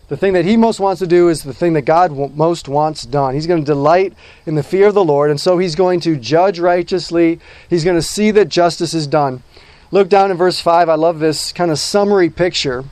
The 0.09 0.17
thing 0.17 0.33
that 0.33 0.43
he 0.43 0.57
most 0.57 0.81
wants 0.81 0.99
to 0.99 1.07
do 1.07 1.29
is 1.29 1.43
the 1.43 1.53
thing 1.53 1.71
that 1.71 1.83
God 1.83 2.35
most 2.35 2.67
wants 2.67 3.03
done. 3.05 3.33
He's 3.33 3.47
going 3.47 3.63
to 3.63 3.65
delight 3.65 4.13
in 4.45 4.55
the 4.55 4.61
fear 4.61 4.87
of 4.87 4.93
the 4.93 5.05
Lord, 5.05 5.31
and 5.31 5.39
so 5.39 5.57
he's 5.57 5.75
going 5.75 6.01
to 6.01 6.17
judge 6.17 6.59
righteously. 6.59 7.39
He's 7.69 7.85
going 7.85 7.95
to 7.95 8.01
see 8.01 8.29
that 8.31 8.49
justice 8.49 8.93
is 8.93 9.07
done. 9.07 9.43
Look 9.89 10.09
down 10.09 10.31
in 10.31 10.35
verse 10.35 10.59
5. 10.59 10.89
I 10.89 10.95
love 10.95 11.19
this 11.19 11.53
kind 11.53 11.71
of 11.71 11.79
summary 11.79 12.29
picture. 12.29 12.83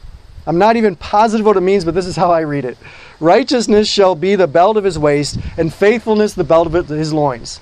I'm 0.47 0.57
not 0.57 0.77
even 0.77 0.95
positive 0.95 1.45
what 1.45 1.57
it 1.57 1.61
means, 1.61 1.83
but 1.83 1.93
this 1.93 2.05
is 2.05 2.15
how 2.15 2.31
I 2.31 2.39
read 2.39 2.63
it. 2.63 2.77
Righteousness 3.19 3.89
shall 3.89 4.15
be 4.15 4.35
the 4.35 4.47
belt 4.47 4.77
of 4.77 4.83
his 4.83 4.97
waist, 4.97 5.37
and 5.57 5.73
faithfulness 5.73 6.33
the 6.33 6.43
belt 6.43 6.67
of 6.67 6.87
his 6.87 7.13
loins. 7.13 7.59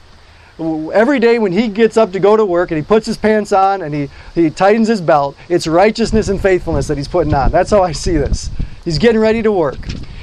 Every 0.59 1.19
day 1.19 1.37
when 1.37 1.51
he 1.51 1.67
gets 1.67 1.97
up 1.97 2.11
to 2.13 2.19
go 2.19 2.35
to 2.35 2.45
work 2.45 2.71
and 2.71 2.79
he 2.79 2.83
puts 2.83 3.05
his 3.05 3.17
pants 3.17 3.51
on 3.51 3.83
and 3.83 3.93
he, 3.93 4.09
he 4.33 4.49
tightens 4.49 4.87
his 4.87 5.01
belt, 5.01 5.35
it's 5.49 5.67
righteousness 5.67 6.29
and 6.29 6.41
faithfulness 6.41 6.87
that 6.87 6.97
he's 6.97 7.07
putting 7.07 7.33
on. 7.33 7.51
That's 7.51 7.69
how 7.69 7.83
I 7.83 7.91
see 7.91 8.17
this. 8.17 8.49
He's 8.83 8.97
getting 8.97 9.21
ready 9.21 9.43
to 9.43 9.51
work. 9.51 9.77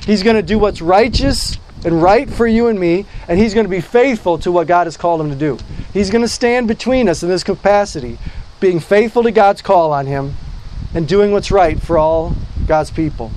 He's 0.05 0.23
going 0.23 0.37
to 0.37 0.43
do 0.43 0.59
what's 0.59 0.83
righteous 0.83 1.57
and 1.85 2.03
right 2.03 2.29
for 2.29 2.47
you 2.47 2.69
and 2.69 2.81
me, 2.81 3.07
and 3.29 3.39
he's 3.39 3.55
going 3.55 3.67
to 3.67 3.71
be 3.71 3.81
faithful 3.81 4.39
to 4.39 4.51
what 4.51 4.67
God 4.67 4.87
has 4.87 4.97
called 4.97 5.21
him 5.21 5.31
to 5.31 5.37
do. 5.37 5.59
He's 5.93 6.11
going 6.11 6.23
to 6.23 6.29
stand 6.29 6.67
between 6.67 7.09
us 7.09 7.23
in 7.23 7.29
this 7.29 7.45
capacity, 7.45 8.19
being 8.59 8.81
faithful 8.81 9.23
to 9.23 9.31
God's 9.31 9.63
call 9.63 9.93
on 9.93 10.07
him, 10.07 10.35
and 10.95 11.07
doing 11.07 11.31
what's 11.31 11.51
right 11.51 11.81
for 11.81 11.99
all 11.99 12.35
God's 12.67 12.91
people. 12.91 13.31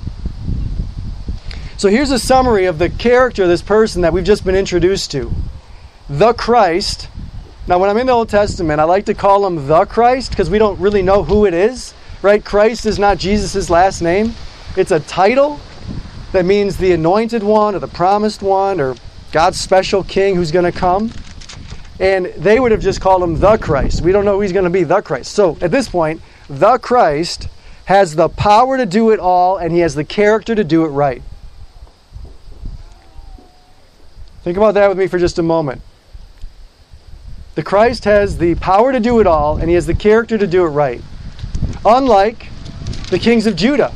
So 1.78 1.88
here's 1.88 2.10
a 2.10 2.18
summary 2.18 2.64
of 2.64 2.80
the 2.80 2.90
character 2.90 3.44
of 3.44 3.48
this 3.48 3.62
person 3.62 4.02
that 4.02 4.12
we've 4.12 4.24
just 4.24 4.44
been 4.44 4.56
introduced 4.56 5.12
to 5.12 5.30
the 6.10 6.32
Christ. 6.32 7.08
Now, 7.68 7.78
when 7.78 7.88
I'm 7.88 7.96
in 7.98 8.08
the 8.08 8.12
Old 8.12 8.28
Testament, 8.28 8.80
I 8.80 8.82
like 8.82 9.06
to 9.06 9.14
call 9.14 9.46
him 9.46 9.68
the 9.68 9.84
Christ 9.84 10.30
because 10.30 10.50
we 10.50 10.58
don't 10.58 10.80
really 10.80 11.02
know 11.02 11.22
who 11.22 11.46
it 11.46 11.54
is, 11.54 11.94
right? 12.20 12.44
Christ 12.44 12.84
is 12.84 12.98
not 12.98 13.18
Jesus' 13.18 13.70
last 13.70 14.02
name, 14.02 14.34
it's 14.76 14.90
a 14.90 14.98
title 14.98 15.60
that 16.32 16.44
means 16.44 16.78
the 16.78 16.90
anointed 16.90 17.44
one 17.44 17.76
or 17.76 17.78
the 17.78 17.86
promised 17.86 18.42
one 18.42 18.80
or 18.80 18.96
God's 19.30 19.60
special 19.60 20.02
king 20.02 20.34
who's 20.34 20.50
going 20.50 20.64
to 20.64 20.76
come. 20.76 21.12
And 22.00 22.26
they 22.38 22.58
would 22.58 22.72
have 22.72 22.82
just 22.82 23.00
called 23.00 23.22
him 23.22 23.38
the 23.38 23.56
Christ. 23.56 24.02
We 24.02 24.10
don't 24.10 24.24
know 24.24 24.34
who 24.34 24.40
he's 24.40 24.52
going 24.52 24.64
to 24.64 24.70
be, 24.70 24.82
the 24.82 25.00
Christ. 25.00 25.30
So 25.30 25.56
at 25.60 25.70
this 25.70 25.88
point, 25.88 26.22
the 26.48 26.78
Christ 26.78 27.46
has 27.84 28.16
the 28.16 28.28
power 28.28 28.76
to 28.76 28.84
do 28.84 29.12
it 29.12 29.20
all 29.20 29.58
and 29.58 29.72
he 29.72 29.78
has 29.78 29.94
the 29.94 30.04
character 30.04 30.56
to 30.56 30.64
do 30.64 30.84
it 30.84 30.88
right. 30.88 31.22
Think 34.42 34.56
about 34.56 34.74
that 34.74 34.88
with 34.88 34.98
me 34.98 35.06
for 35.06 35.18
just 35.18 35.38
a 35.38 35.42
moment. 35.42 35.82
The 37.54 37.62
Christ 37.62 38.04
has 38.04 38.38
the 38.38 38.54
power 38.56 38.92
to 38.92 39.00
do 39.00 39.20
it 39.20 39.26
all 39.26 39.56
and 39.56 39.68
he 39.68 39.74
has 39.74 39.86
the 39.86 39.94
character 39.94 40.38
to 40.38 40.46
do 40.46 40.64
it 40.64 40.68
right. 40.68 41.02
Unlike 41.84 42.48
the 43.10 43.18
kings 43.18 43.46
of 43.46 43.56
Judah, 43.56 43.92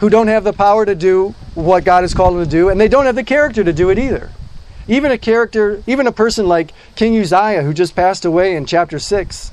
who 0.00 0.10
don't 0.10 0.26
have 0.28 0.42
the 0.42 0.52
power 0.52 0.84
to 0.84 0.94
do 0.94 1.34
what 1.54 1.84
God 1.84 2.02
has 2.02 2.14
called 2.14 2.34
them 2.34 2.44
to 2.44 2.50
do, 2.50 2.68
and 2.70 2.80
they 2.80 2.88
don't 2.88 3.06
have 3.06 3.14
the 3.14 3.22
character 3.22 3.62
to 3.62 3.72
do 3.72 3.90
it 3.90 3.98
either. 3.98 4.30
Even 4.88 5.12
a 5.12 5.18
character, 5.18 5.82
even 5.86 6.06
a 6.06 6.12
person 6.12 6.48
like 6.48 6.72
King 6.96 7.16
Uzziah, 7.20 7.62
who 7.62 7.72
just 7.72 7.94
passed 7.94 8.24
away 8.24 8.56
in 8.56 8.66
chapter 8.66 8.98
6, 8.98 9.52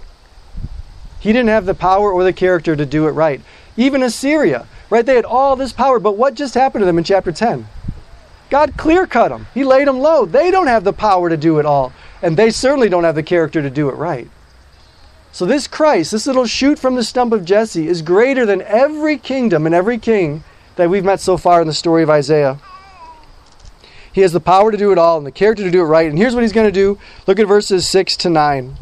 he 1.19 1.31
didn't 1.31 1.49
have 1.49 1.65
the 1.65 1.75
power 1.75 2.11
or 2.11 2.23
the 2.23 2.33
character 2.33 2.75
to 2.75 2.85
do 2.85 3.07
it 3.07 3.11
right. 3.11 3.41
Even 3.77 4.01
Assyria, 4.01 4.65
right? 4.89 5.05
They 5.05 5.15
had 5.15 5.25
all 5.25 5.55
this 5.55 5.73
power, 5.73 5.99
but 5.99 6.17
what 6.17 6.33
just 6.33 6.55
happened 6.55 6.81
to 6.81 6.85
them 6.87 6.97
in 6.97 7.03
chapter 7.03 7.31
10? 7.31 7.67
God 8.49 8.73
clear 8.77 9.05
cut 9.05 9.29
them. 9.29 9.47
He 9.53 9.63
laid 9.63 9.87
them 9.87 9.99
low. 9.99 10.25
They 10.25 10.51
don't 10.51 10.67
have 10.67 10.83
the 10.83 10.93
power 10.93 11.29
to 11.29 11.37
do 11.37 11.59
it 11.59 11.65
all, 11.65 11.93
and 12.21 12.35
they 12.35 12.49
certainly 12.49 12.89
don't 12.89 13.03
have 13.03 13.15
the 13.15 13.23
character 13.23 13.61
to 13.61 13.69
do 13.69 13.89
it 13.89 13.95
right. 13.95 14.29
So, 15.31 15.45
this 15.45 15.67
Christ, 15.67 16.11
this 16.11 16.25
little 16.25 16.47
shoot 16.47 16.79
from 16.79 16.95
the 16.95 17.03
stump 17.03 17.31
of 17.33 17.45
Jesse, 17.45 17.87
is 17.87 18.01
greater 18.01 18.45
than 18.45 18.63
every 18.63 19.17
kingdom 19.17 19.65
and 19.65 19.75
every 19.75 19.99
king 19.99 20.43
that 20.75 20.89
we've 20.89 21.05
met 21.05 21.19
so 21.19 21.37
far 21.37 21.61
in 21.61 21.67
the 21.67 21.73
story 21.73 22.01
of 22.01 22.09
Isaiah. 22.09 22.59
He 24.11 24.21
has 24.21 24.33
the 24.33 24.39
power 24.39 24.71
to 24.71 24.77
do 24.77 24.91
it 24.91 24.97
all 24.97 25.17
and 25.17 25.27
the 25.27 25.31
character 25.31 25.63
to 25.63 25.71
do 25.71 25.81
it 25.81 25.85
right. 25.85 26.09
And 26.09 26.17
here's 26.17 26.33
what 26.33 26.41
he's 26.41 26.51
going 26.51 26.67
to 26.67 26.71
do. 26.71 26.97
Look 27.27 27.39
at 27.39 27.47
verses 27.47 27.87
6 27.87 28.17
to 28.17 28.29
9. 28.29 28.75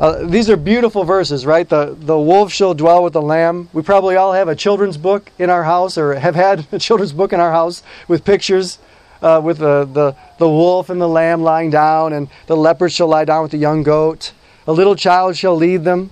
Uh, 0.00 0.24
these 0.26 0.48
are 0.48 0.56
beautiful 0.56 1.02
verses, 1.02 1.44
right? 1.44 1.68
The, 1.68 1.96
the 1.98 2.18
wolf 2.18 2.52
shall 2.52 2.72
dwell 2.72 3.02
with 3.02 3.14
the 3.14 3.22
lamb. 3.22 3.68
We 3.72 3.82
probably 3.82 4.14
all 4.14 4.32
have 4.32 4.46
a 4.46 4.54
children's 4.54 4.96
book 4.96 5.32
in 5.40 5.50
our 5.50 5.64
house 5.64 5.98
or 5.98 6.14
have 6.14 6.36
had 6.36 6.66
a 6.70 6.78
children's 6.78 7.12
book 7.12 7.32
in 7.32 7.40
our 7.40 7.50
house 7.50 7.82
with 8.06 8.24
pictures 8.24 8.78
uh, 9.22 9.40
with 9.42 9.58
the, 9.58 9.84
the, 9.92 10.14
the 10.38 10.48
wolf 10.48 10.88
and 10.88 11.00
the 11.00 11.08
lamb 11.08 11.42
lying 11.42 11.70
down, 11.70 12.12
and 12.12 12.28
the 12.46 12.56
leopard 12.56 12.92
shall 12.92 13.08
lie 13.08 13.24
down 13.24 13.42
with 13.42 13.50
the 13.50 13.58
young 13.58 13.82
goat. 13.82 14.32
A 14.68 14.72
little 14.72 14.94
child 14.94 15.36
shall 15.36 15.56
lead 15.56 15.82
them. 15.82 16.10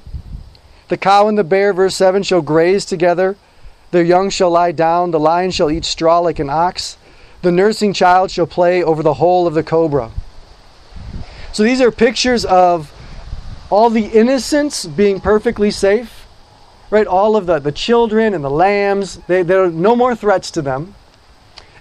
The 0.88 0.96
cow 0.96 1.28
and 1.28 1.38
the 1.38 1.44
bear, 1.44 1.72
verse 1.72 1.94
7, 1.94 2.24
shall 2.24 2.42
graze 2.42 2.84
together. 2.84 3.36
Their 3.92 4.02
young 4.02 4.30
shall 4.30 4.50
lie 4.50 4.72
down. 4.72 5.12
The 5.12 5.20
lion 5.20 5.52
shall 5.52 5.70
eat 5.70 5.84
straw 5.84 6.18
like 6.18 6.40
an 6.40 6.50
ox. 6.50 6.96
The 7.42 7.52
nursing 7.52 7.92
child 7.92 8.32
shall 8.32 8.46
play 8.48 8.82
over 8.82 9.04
the 9.04 9.14
hole 9.14 9.46
of 9.46 9.54
the 9.54 9.62
cobra. 9.62 10.10
So 11.52 11.62
these 11.62 11.80
are 11.80 11.92
pictures 11.92 12.44
of 12.44 12.92
all 13.70 13.90
the 13.90 14.06
innocents 14.06 14.84
being 14.84 15.20
perfectly 15.20 15.70
safe, 15.70 16.26
right? 16.90 17.06
All 17.06 17.36
of 17.36 17.46
the, 17.46 17.58
the 17.58 17.72
children 17.72 18.34
and 18.34 18.44
the 18.44 18.50
lambs, 18.50 19.16
they, 19.26 19.42
there 19.42 19.64
are 19.64 19.70
no 19.70 19.96
more 19.96 20.14
threats 20.14 20.50
to 20.52 20.62
them 20.62 20.94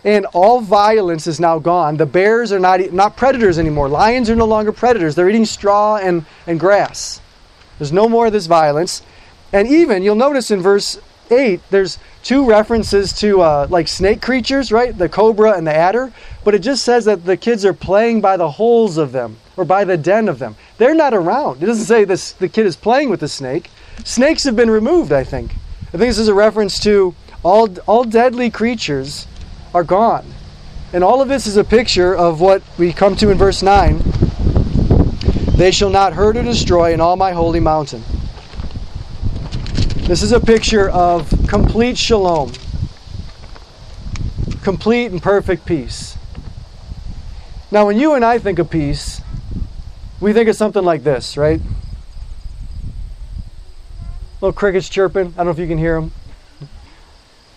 and 0.06 0.27
all 0.34 0.62
violence 0.62 1.25
is 1.25 1.39
now 1.39 1.58
gone. 1.58 1.98
The 1.98 2.06
bears 2.06 2.51
are 2.51 2.60
not, 2.60 2.94
not 2.94 3.18
predators 3.18 3.58
anymore. 3.58 3.89
Lions 3.89 4.30
are 4.30 4.36
no 4.36 4.46
longer 4.46 4.72
predators. 4.72 5.15
They're 5.15 5.27
eating 5.27 5.46
straw 5.46 5.98
and, 5.98 6.25
and 6.46 6.60
grass. 6.60 7.20
There's 7.80 7.92
no 7.92 8.08
more 8.08 8.27
of 8.27 8.32
this 8.32 8.46
violence. 8.46 9.01
And 9.51 9.68
even, 9.68 10.04
you'll 10.04 10.15
notice 10.15 10.51
in 10.51 10.62
verse 10.62 11.00
8, 11.32 11.60
there's 11.72 11.98
two 12.22 12.48
references 12.48 13.13
to 13.13 13.42
uh, 13.42 13.68
like 13.72 13.88
snake 13.88 14.22
creatures, 14.22 14.72
right? 14.72 14.96
The 14.96 15.10
cobra 15.10 15.58
and 15.58 15.65
the 15.65 15.75
adder. 15.75 16.13
But 16.46 16.54
it 16.54 16.60
just 16.60 16.86
says 16.86 17.06
that 17.06 17.25
the 17.25 17.36
kids 17.36 17.66
are 17.66 17.74
playing 17.74 18.22
by 18.22 18.38
the 18.38 18.52
holes 18.52 18.98
of 18.98 19.12
them 19.12 19.38
or 19.58 19.66
by 19.66 19.84
the 19.84 19.98
den 19.98 20.30
of 20.30 20.38
them. 20.38 20.56
They're 20.78 20.94
not 20.94 21.16
around. 21.16 21.64
It 21.64 21.66
doesn't 21.66 21.86
say 21.86 22.06
this, 22.06 22.34
the 22.34 22.48
kid 22.48 22.68
is 22.68 22.75
playing 22.75 23.10
with 23.10 23.20
the 23.20 23.28
snake. 23.28 23.72
Snakes 24.04 24.44
have 24.44 24.56
been 24.56 24.70
removed, 24.70 25.12
I 25.12 25.24
think. 25.24 25.56
I 25.88 25.98
think 25.98 26.02
this 26.02 26.20
is 26.20 26.28
a 26.28 26.36
reference 26.36 26.80
to 26.82 27.16
all, 27.42 27.68
all 27.88 28.04
deadly 28.04 28.52
creatures 28.52 29.25
are 29.74 29.84
gone. 29.84 30.24
And 30.94 31.04
all 31.04 31.20
of 31.20 31.28
this 31.28 31.48
is 31.48 31.58
a 31.58 31.64
picture 31.64 32.16
of 32.16 32.42
what 32.42 32.62
we 32.78 32.94
come 32.94 33.16
to 33.16 33.32
in 33.32 33.40
verse 33.40 33.64
9. 33.64 34.04
They 35.56 35.72
shall 35.72 35.90
not 35.90 36.14
hurt 36.14 36.38
or 36.38 36.44
destroy 36.44 36.94
in 36.94 37.02
all 37.02 37.16
my 37.16 37.32
holy 37.32 37.60
mountain. 37.60 38.04
This 40.04 40.22
is 40.22 40.32
a 40.32 40.40
picture 40.40 40.90
of 40.90 41.28
complete 41.48 41.98
shalom, 41.98 42.52
complete 44.62 45.08
and 45.08 45.24
perfect 45.24 45.66
peace. 45.66 46.16
Now, 47.75 47.86
when 47.86 48.00
you 48.00 48.13
and 48.13 48.24
I 48.24 48.39
think 48.39 48.58
of 48.60 48.70
peace, 48.70 49.22
we 50.22 50.32
think 50.32 50.48
of 50.48 50.55
something 50.55 50.86
like 50.86 51.03
this, 51.03 51.36
right? 51.36 51.60
Little 54.39 54.53
crickets 54.53 54.88
chirping. 54.88 55.34
I 55.34 55.36
don't 55.36 55.48
know 55.48 55.51
if 55.51 55.60
you 55.60 55.67
can 55.67 55.77
hear 55.77 56.00
them. 56.00 56.13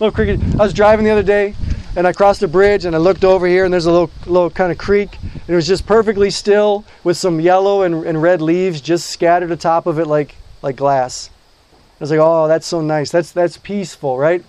Little 0.00 0.10
cricket. 0.10 0.40
I 0.54 0.64
was 0.64 0.74
driving 0.74 1.04
the 1.04 1.12
other 1.12 1.22
day 1.22 1.54
and 1.94 2.04
I 2.04 2.12
crossed 2.12 2.42
a 2.42 2.48
bridge 2.48 2.84
and 2.84 2.96
I 2.96 2.98
looked 2.98 3.22
over 3.22 3.46
here 3.46 3.64
and 3.64 3.72
there's 3.72 3.86
a 3.86 3.92
little 3.92 4.10
little 4.26 4.50
kind 4.50 4.72
of 4.72 4.78
creek 4.78 5.16
and 5.22 5.50
it 5.50 5.54
was 5.54 5.68
just 5.68 5.86
perfectly 5.86 6.30
still 6.30 6.84
with 7.04 7.16
some 7.16 7.38
yellow 7.38 7.82
and, 7.82 8.04
and 8.04 8.20
red 8.20 8.42
leaves 8.42 8.80
just 8.80 9.10
scattered 9.10 9.52
atop 9.52 9.86
of 9.86 10.00
it 10.00 10.08
like 10.08 10.34
like 10.62 10.74
glass. 10.74 11.30
I 11.70 11.78
was 12.00 12.10
like, 12.10 12.18
oh, 12.20 12.48
that's 12.48 12.66
so 12.66 12.80
nice. 12.80 13.12
That's 13.12 13.30
that's 13.30 13.56
peaceful, 13.56 14.18
right? 14.18 14.44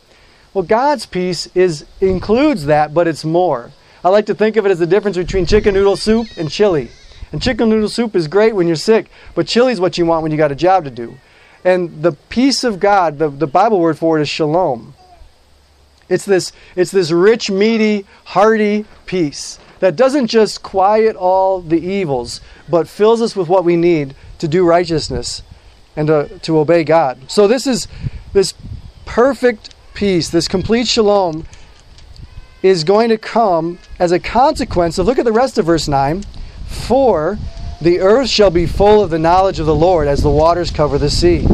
Well, 0.52 0.64
God's 0.64 1.06
peace 1.06 1.46
is 1.54 1.86
includes 2.02 2.66
that, 2.66 2.92
but 2.92 3.08
it's 3.08 3.24
more. 3.24 3.72
I 4.04 4.10
like 4.10 4.28
to 4.28 4.36
think 4.36 4.56
of 4.56 4.66
it 4.66 4.72
as 4.72 4.80
the 4.80 4.88
difference 4.88 5.18
between 5.18 5.46
chicken 5.46 5.74
noodle 5.74 5.98
soup 5.98 6.28
and 6.38 6.50
chili. 6.50 6.90
And 7.32 7.42
chicken 7.42 7.70
noodle 7.70 7.90
soup 7.90 8.16
is 8.16 8.28
great 8.28 8.56
when 8.56 8.68
you're 8.68 8.76
sick, 8.76 9.10
but 9.36 9.48
chili 9.48 9.72
is 9.74 9.80
what 9.80 9.98
you 9.98 10.06
want 10.06 10.24
when 10.24 10.32
you 10.32 10.38
got 10.38 10.52
a 10.52 10.56
job 10.56 10.86
to 10.86 10.90
do. 10.90 11.18
And 11.64 12.02
the 12.02 12.14
peace 12.14 12.64
of 12.64 12.80
God, 12.80 13.20
the, 13.20 13.30
the 13.30 13.48
Bible 13.48 13.80
word 13.80 13.98
for 13.98 14.18
it 14.18 14.22
is 14.22 14.30
shalom. 14.30 14.94
It's 16.08 16.26
this, 16.26 16.52
it's 16.76 16.92
this 16.92 17.12
rich, 17.12 17.52
meaty, 17.52 18.06
hearty 18.26 18.86
peace 19.06 19.60
that 19.80 19.96
doesn't 19.96 20.28
just 20.28 20.64
quiet 20.64 21.16
all 21.16 21.62
the 21.62 21.80
evils, 21.80 22.42
but 22.68 22.88
fills 22.88 23.22
us 23.22 23.36
with 23.36 23.48
what 23.48 23.64
we 23.64 23.76
need 23.76 24.16
to 24.40 24.48
do 24.48 24.66
righteousness 24.66 25.44
and 25.96 26.08
to, 26.08 26.40
to 26.40 26.60
obey 26.60 26.84
God. 26.84 27.30
So 27.30 27.48
this 27.48 27.68
is 27.68 27.88
this 28.34 28.54
perfect 29.06 29.76
peace, 29.94 30.30
this 30.30 30.48
complete 30.48 30.88
shalom 30.88 31.46
is 32.62 32.84
going 32.84 33.10
to 33.10 33.18
come 33.18 33.80
as 34.00 34.12
a 34.12 34.20
consequence 34.20 34.98
of 34.98 35.06
look 35.06 35.20
at 35.20 35.26
the 35.26 35.32
rest 35.32 35.58
of 35.58 35.66
verse 35.66 35.88
9 35.88 36.24
for 36.66 37.38
the 37.82 38.00
earth 38.00 38.30
shall 38.30 38.52
be 38.52 38.66
full 38.66 39.02
of 39.02 39.10
the 39.10 39.20
knowledge 39.20 39.60
of 39.60 39.66
the 39.66 39.76
Lord 39.76 40.08
as 40.08 40.22
the 40.22 40.30
waters 40.30 40.70
cover 40.70 40.98
the 40.98 41.10
sea. 41.10 41.46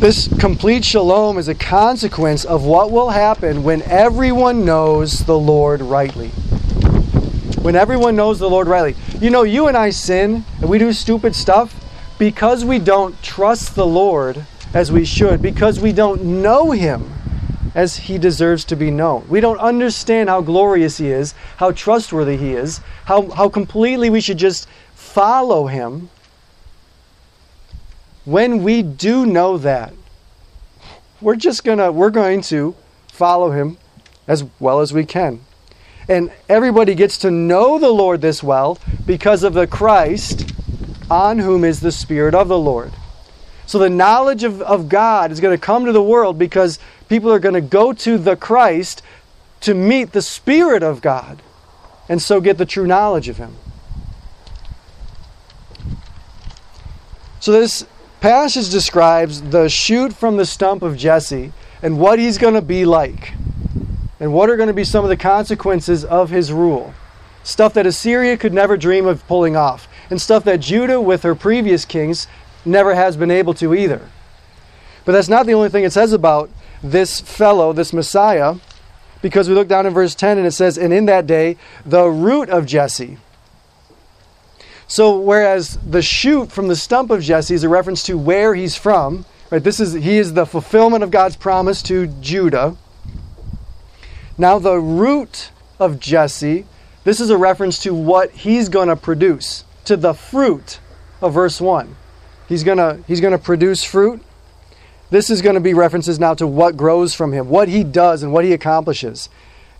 This 0.00 0.28
complete 0.38 0.84
shalom 0.84 1.38
is 1.38 1.48
a 1.48 1.54
consequence 1.54 2.44
of 2.44 2.64
what 2.64 2.90
will 2.90 3.10
happen 3.10 3.62
when 3.62 3.82
everyone 3.82 4.64
knows 4.64 5.20
the 5.20 5.38
Lord 5.38 5.80
rightly. 5.80 6.28
When 7.62 7.76
everyone 7.76 8.16
knows 8.16 8.38
the 8.38 8.48
Lord 8.48 8.66
rightly. 8.66 8.96
You 9.20 9.30
know, 9.30 9.42
you 9.42 9.68
and 9.68 9.76
I 9.76 9.90
sin 9.90 10.44
and 10.60 10.68
we 10.68 10.78
do 10.78 10.92
stupid 10.92 11.34
stuff 11.34 11.74
because 12.18 12.64
we 12.64 12.78
don't 12.78 13.20
trust 13.22 13.74
the 13.74 13.86
Lord 13.86 14.44
as 14.72 14.92
we 14.92 15.04
should, 15.04 15.42
because 15.42 15.80
we 15.80 15.92
don't 15.92 16.22
know 16.22 16.70
Him 16.70 17.12
as 17.74 17.96
He 17.96 18.18
deserves 18.18 18.64
to 18.66 18.76
be 18.76 18.90
known. 18.90 19.26
We 19.28 19.40
don't 19.40 19.58
understand 19.58 20.28
how 20.28 20.40
glorious 20.40 20.98
He 20.98 21.10
is, 21.10 21.34
how 21.56 21.72
trustworthy 21.72 22.36
He 22.36 22.52
is, 22.52 22.80
how, 23.04 23.30
how 23.30 23.48
completely 23.48 24.10
we 24.10 24.20
should 24.20 24.38
just 24.38 24.68
follow 24.94 25.66
Him 25.66 26.10
when 28.24 28.62
we 28.62 28.82
do 28.82 29.24
know 29.24 29.58
that, 29.58 29.92
we're 31.20 31.36
just 31.36 31.64
gonna 31.64 31.90
we're 31.90 32.10
going 32.10 32.42
to 32.42 32.74
follow 33.08 33.50
him 33.50 33.76
as 34.26 34.44
well 34.58 34.80
as 34.80 34.92
we 34.92 35.04
can. 35.04 35.40
And 36.08 36.30
everybody 36.48 36.94
gets 36.94 37.18
to 37.18 37.30
know 37.30 37.78
the 37.78 37.90
Lord 37.90 38.20
this 38.20 38.42
well 38.42 38.78
because 39.06 39.42
of 39.42 39.54
the 39.54 39.66
Christ 39.66 40.52
on 41.10 41.38
whom 41.38 41.64
is 41.64 41.80
the 41.80 41.92
Spirit 41.92 42.34
of 42.34 42.48
the 42.48 42.58
Lord. 42.58 42.92
So 43.66 43.78
the 43.78 43.90
knowledge 43.90 44.44
of, 44.44 44.62
of 44.62 44.88
God 44.88 45.30
is 45.30 45.40
going 45.40 45.56
to 45.56 45.60
come 45.60 45.84
to 45.86 45.92
the 45.92 46.02
world 46.02 46.38
because 46.38 46.78
people 47.10 47.30
are 47.30 47.40
going 47.40 47.54
to 47.54 47.60
go 47.60 47.92
to 47.92 48.16
the 48.16 48.36
Christ 48.36 49.02
to 49.60 49.74
meet 49.74 50.12
the 50.12 50.22
Spirit 50.22 50.82
of 50.82 51.02
God 51.02 51.42
and 52.08 52.22
so 52.22 52.40
get 52.40 52.56
the 52.56 52.64
true 52.64 52.86
knowledge 52.86 53.28
of 53.28 53.36
Him. 53.36 53.56
So 57.40 57.52
this 57.52 57.84
passage 58.20 58.70
describes 58.70 59.42
the 59.42 59.68
shoot 59.68 60.12
from 60.12 60.36
the 60.36 60.46
stump 60.46 60.82
of 60.82 60.96
Jesse 60.96 61.52
and 61.82 61.98
what 61.98 62.18
he's 62.18 62.38
going 62.38 62.54
to 62.54 62.62
be 62.62 62.84
like. 62.84 63.32
And 64.20 64.32
what 64.34 64.50
are 64.50 64.56
going 64.56 64.68
to 64.68 64.74
be 64.74 64.84
some 64.84 65.04
of 65.04 65.08
the 65.08 65.16
consequences 65.16 66.04
of 66.04 66.28
his 66.28 66.52
rule. 66.52 66.92
Stuff 67.42 67.72
that 67.74 67.86
Assyria 67.86 68.36
could 68.36 68.52
never 68.52 68.76
dream 68.76 69.06
of 69.06 69.26
pulling 69.26 69.56
off, 69.56 69.88
and 70.10 70.20
stuff 70.20 70.44
that 70.44 70.60
Judah, 70.60 71.00
with 71.00 71.22
her 71.22 71.34
previous 71.34 71.86
kings, 71.86 72.26
never 72.66 72.94
has 72.94 73.16
been 73.16 73.30
able 73.30 73.54
to 73.54 73.74
either. 73.74 74.10
But 75.06 75.12
that's 75.12 75.30
not 75.30 75.46
the 75.46 75.54
only 75.54 75.70
thing 75.70 75.84
it 75.84 75.92
says 75.92 76.12
about 76.12 76.50
this 76.82 77.20
fellow, 77.20 77.72
this 77.72 77.92
Messiah, 77.92 78.56
because 79.22 79.48
we 79.48 79.54
look 79.54 79.68
down 79.68 79.86
in 79.86 79.92
verse 79.92 80.14
10 80.14 80.38
and 80.38 80.46
it 80.46 80.52
says, 80.52 80.78
And 80.78 80.92
in 80.92 81.06
that 81.06 81.26
day, 81.26 81.56
the 81.84 82.06
root 82.06 82.48
of 82.48 82.66
Jesse. 82.66 83.18
So, 84.86 85.20
whereas 85.20 85.78
the 85.86 86.02
shoot 86.02 86.50
from 86.50 86.66
the 86.66 86.74
stump 86.74 87.10
of 87.10 87.22
Jesse 87.22 87.54
is 87.54 87.62
a 87.62 87.68
reference 87.68 88.02
to 88.04 88.18
where 88.18 88.54
he's 88.54 88.74
from, 88.74 89.24
right? 89.50 89.62
This 89.62 89.78
is 89.78 89.92
he 89.92 90.18
is 90.18 90.34
the 90.34 90.46
fulfillment 90.46 91.04
of 91.04 91.12
God's 91.12 91.36
promise 91.36 91.80
to 91.84 92.08
Judah. 92.08 92.76
Now, 94.36 94.58
the 94.58 94.78
root 94.78 95.52
of 95.78 96.00
Jesse, 96.00 96.66
this 97.04 97.20
is 97.20 97.30
a 97.30 97.36
reference 97.36 97.78
to 97.80 97.94
what 97.94 98.32
he's 98.32 98.68
going 98.68 98.88
to 98.88 98.96
produce, 98.96 99.64
to 99.84 99.96
the 99.96 100.12
fruit 100.12 100.80
of 101.20 101.34
verse 101.34 101.60
1. 101.60 101.94
He's 102.48 102.64
going 102.64 102.78
to 102.78 103.04
he's 103.06 103.20
going 103.20 103.32
to 103.32 103.38
produce 103.38 103.84
fruit. 103.84 104.20
This 105.10 105.28
is 105.28 105.42
going 105.42 105.54
to 105.54 105.60
be 105.60 105.74
references 105.74 106.18
now 106.18 106.34
to 106.34 106.46
what 106.46 106.76
grows 106.76 107.14
from 107.14 107.32
him, 107.32 107.48
what 107.48 107.68
he 107.68 107.82
does 107.82 108.22
and 108.22 108.32
what 108.32 108.44
he 108.44 108.52
accomplishes. 108.52 109.28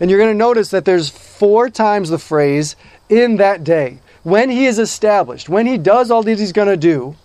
And 0.00 0.10
you're 0.10 0.18
going 0.18 0.32
to 0.32 0.38
notice 0.38 0.70
that 0.70 0.84
there's 0.84 1.08
four 1.08 1.70
times 1.70 2.08
the 2.08 2.18
phrase 2.18 2.74
in 3.08 3.36
that 3.36 3.62
day 3.62 4.00
when 4.22 4.50
he 4.50 4.66
is 4.66 4.78
established, 4.78 5.48
when 5.48 5.66
he 5.66 5.78
does 5.78 6.10
all 6.10 6.22
that 6.22 6.38
he's 6.38 6.52
going 6.52 6.68
to 6.68 6.76
do, 6.76 7.16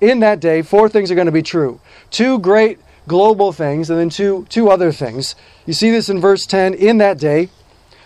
in 0.00 0.20
that 0.20 0.40
day, 0.40 0.62
four 0.62 0.88
things 0.88 1.10
are 1.10 1.14
going 1.14 1.26
to 1.26 1.32
be 1.32 1.42
true. 1.42 1.80
Two 2.10 2.38
great 2.40 2.80
global 3.06 3.52
things, 3.52 3.88
and 3.88 3.98
then 3.98 4.10
two, 4.10 4.46
two 4.48 4.68
other 4.68 4.90
things. 4.90 5.36
You 5.64 5.72
see 5.72 5.90
this 5.90 6.08
in 6.08 6.20
verse 6.20 6.44
10 6.44 6.74
In 6.74 6.98
that 6.98 7.18
day, 7.18 7.48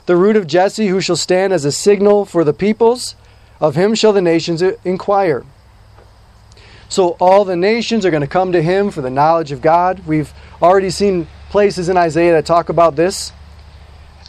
the 0.04 0.16
root 0.16 0.36
of 0.36 0.46
Jesse, 0.46 0.88
who 0.88 1.00
shall 1.00 1.16
stand 1.16 1.52
as 1.52 1.64
a 1.64 1.72
signal 1.72 2.26
for 2.26 2.44
the 2.44 2.52
peoples, 2.52 3.16
of 3.60 3.74
him 3.74 3.94
shall 3.94 4.12
the 4.12 4.20
nations 4.20 4.60
inquire. 4.84 5.44
So 6.88 7.16
all 7.20 7.44
the 7.44 7.56
nations 7.56 8.06
are 8.06 8.10
going 8.10 8.22
to 8.22 8.26
come 8.26 8.52
to 8.52 8.62
him 8.62 8.90
for 8.90 9.00
the 9.00 9.10
knowledge 9.10 9.52
of 9.52 9.60
God. 9.60 10.06
We've 10.06 10.32
already 10.62 10.90
seen 10.90 11.26
places 11.50 11.88
in 11.88 11.96
Isaiah 11.96 12.32
that 12.32 12.46
talk 12.46 12.68
about 12.68 12.96
this. 12.96 13.32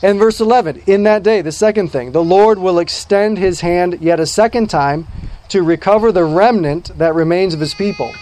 And 0.03 0.19
verse 0.19 0.39
11, 0.39 0.83
in 0.85 1.03
that 1.03 1.23
day, 1.23 1.41
the 1.41 1.51
second 1.51 1.89
thing, 1.89 2.11
the 2.11 2.23
Lord 2.23 2.59
will 2.59 2.79
extend 2.79 3.37
his 3.37 3.61
hand 3.61 3.99
yet 3.99 4.19
a 4.19 4.27
second 4.27 4.69
time 4.69 5.07
to 5.49 5.63
recover 5.63 6.11
the 6.11 6.23
remnant 6.23 6.97
that 6.97 7.15
remains 7.15 7.53
of 7.53 7.59
his 7.59 7.73
people. 7.73 8.13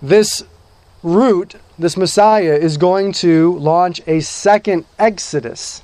This 0.00 0.42
root, 1.02 1.56
this 1.78 1.96
Messiah, 1.96 2.54
is 2.54 2.78
going 2.78 3.12
to 3.12 3.58
launch 3.58 4.00
a 4.06 4.20
second 4.20 4.86
exodus. 4.98 5.82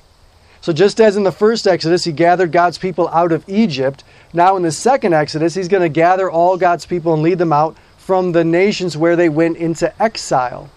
So, 0.66 0.72
just 0.72 1.00
as 1.00 1.16
in 1.16 1.22
the 1.22 1.30
first 1.30 1.68
exodus, 1.68 2.02
he 2.02 2.10
gathered 2.10 2.50
God's 2.50 2.76
people 2.76 3.06
out 3.10 3.30
of 3.30 3.48
Egypt, 3.48 4.02
now 4.32 4.56
in 4.56 4.64
the 4.64 4.72
second 4.72 5.12
exodus, 5.12 5.54
he's 5.54 5.68
going 5.68 5.84
to 5.84 5.88
gather 5.88 6.28
all 6.28 6.56
God's 6.56 6.84
people 6.84 7.14
and 7.14 7.22
lead 7.22 7.38
them 7.38 7.52
out 7.52 7.76
from 7.98 8.32
the 8.32 8.42
nations 8.42 8.96
where 8.96 9.14
they 9.14 9.28
went 9.28 9.58
into 9.58 10.02
exile. 10.02 10.68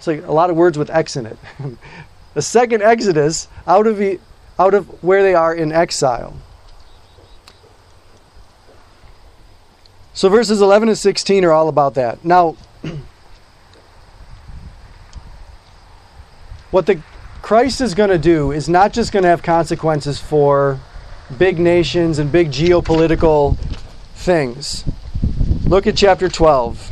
So, 0.00 0.12
a 0.12 0.30
lot 0.30 0.50
of 0.50 0.56
words 0.56 0.76
with 0.76 0.90
X 0.90 1.16
in 1.16 1.24
it. 1.24 1.38
the 2.34 2.42
second 2.42 2.82
Exodus 2.82 3.48
out 3.66 3.86
of, 3.86 4.02
out 4.58 4.74
of 4.74 5.02
where 5.02 5.22
they 5.22 5.32
are 5.32 5.54
in 5.54 5.72
exile. 5.72 6.36
So 10.12 10.28
verses 10.28 10.60
11 10.60 10.90
and 10.90 10.98
16 10.98 11.42
are 11.46 11.52
all 11.52 11.70
about 11.70 11.94
that. 11.94 12.22
Now, 12.22 12.58
what 16.70 16.84
the 16.84 17.00
Christ 17.52 17.82
is 17.82 17.92
going 17.92 18.08
to 18.08 18.16
do 18.16 18.50
is 18.50 18.66
not 18.66 18.94
just 18.94 19.12
going 19.12 19.24
to 19.24 19.28
have 19.28 19.42
consequences 19.42 20.18
for 20.18 20.80
big 21.36 21.58
nations 21.58 22.18
and 22.18 22.32
big 22.32 22.50
geopolitical 22.50 23.58
things. 24.14 24.84
Look 25.66 25.86
at 25.86 25.94
chapter 25.94 26.30
12 26.30 26.90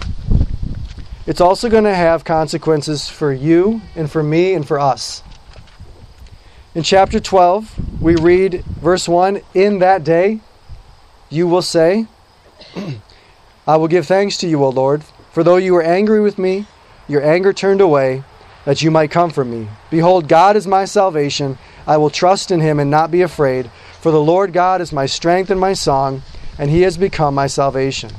it's 1.27 1.41
also 1.41 1.71
going 1.71 1.85
to 1.85 1.95
have 1.95 2.25
consequences 2.25 3.09
for 3.09 3.33
you 3.33 3.81
and 3.97 4.11
for 4.11 4.23
me 4.23 4.53
and 4.53 4.69
for 4.69 4.79
us. 4.79 5.23
In 6.75 6.83
chapter 6.83 7.21
12, 7.21 8.03
we 8.03 8.17
read 8.17 8.63
verse 8.67 9.09
1 9.09 9.41
In 9.55 9.79
that 9.79 10.05
day 10.05 10.41
you 11.31 11.49
will 11.49 11.63
say, 11.63 12.07
I 13.67 13.77
will 13.77 13.89
give 13.89 14.07
thanks 14.07 14.37
to 14.37 14.47
you, 14.47 14.63
O 14.63 14.69
Lord, 14.69 15.05
for 15.33 15.43
though 15.43 15.57
you 15.57 15.73
were 15.73 15.83
angry 15.83 16.21
with 16.21 16.39
me, 16.39 16.67
your 17.09 17.25
anger 17.25 17.55
turned 17.55 17.81
away, 17.81 18.25
that 18.71 18.83
you 18.83 18.91
might 18.93 19.11
comfort 19.11 19.47
me. 19.47 19.69
Behold, 19.91 20.29
God 20.29 20.55
is 20.55 20.65
my 20.65 20.85
salvation. 20.85 21.59
I 21.89 21.97
will 21.97 22.09
trust 22.09 22.53
in 22.53 22.61
him 22.61 22.79
and 22.79 22.89
not 22.89 23.11
be 23.11 23.21
afraid, 23.21 23.69
for 24.01 24.13
the 24.13 24.23
Lord 24.23 24.53
God 24.53 24.81
is 24.81 24.93
my 24.93 25.07
strength 25.07 25.51
and 25.51 25.59
my 25.59 25.73
song, 25.73 26.23
and 26.57 26.71
he 26.71 26.83
has 26.83 26.97
become 26.97 27.35
my 27.35 27.49
salvation. 27.49 28.13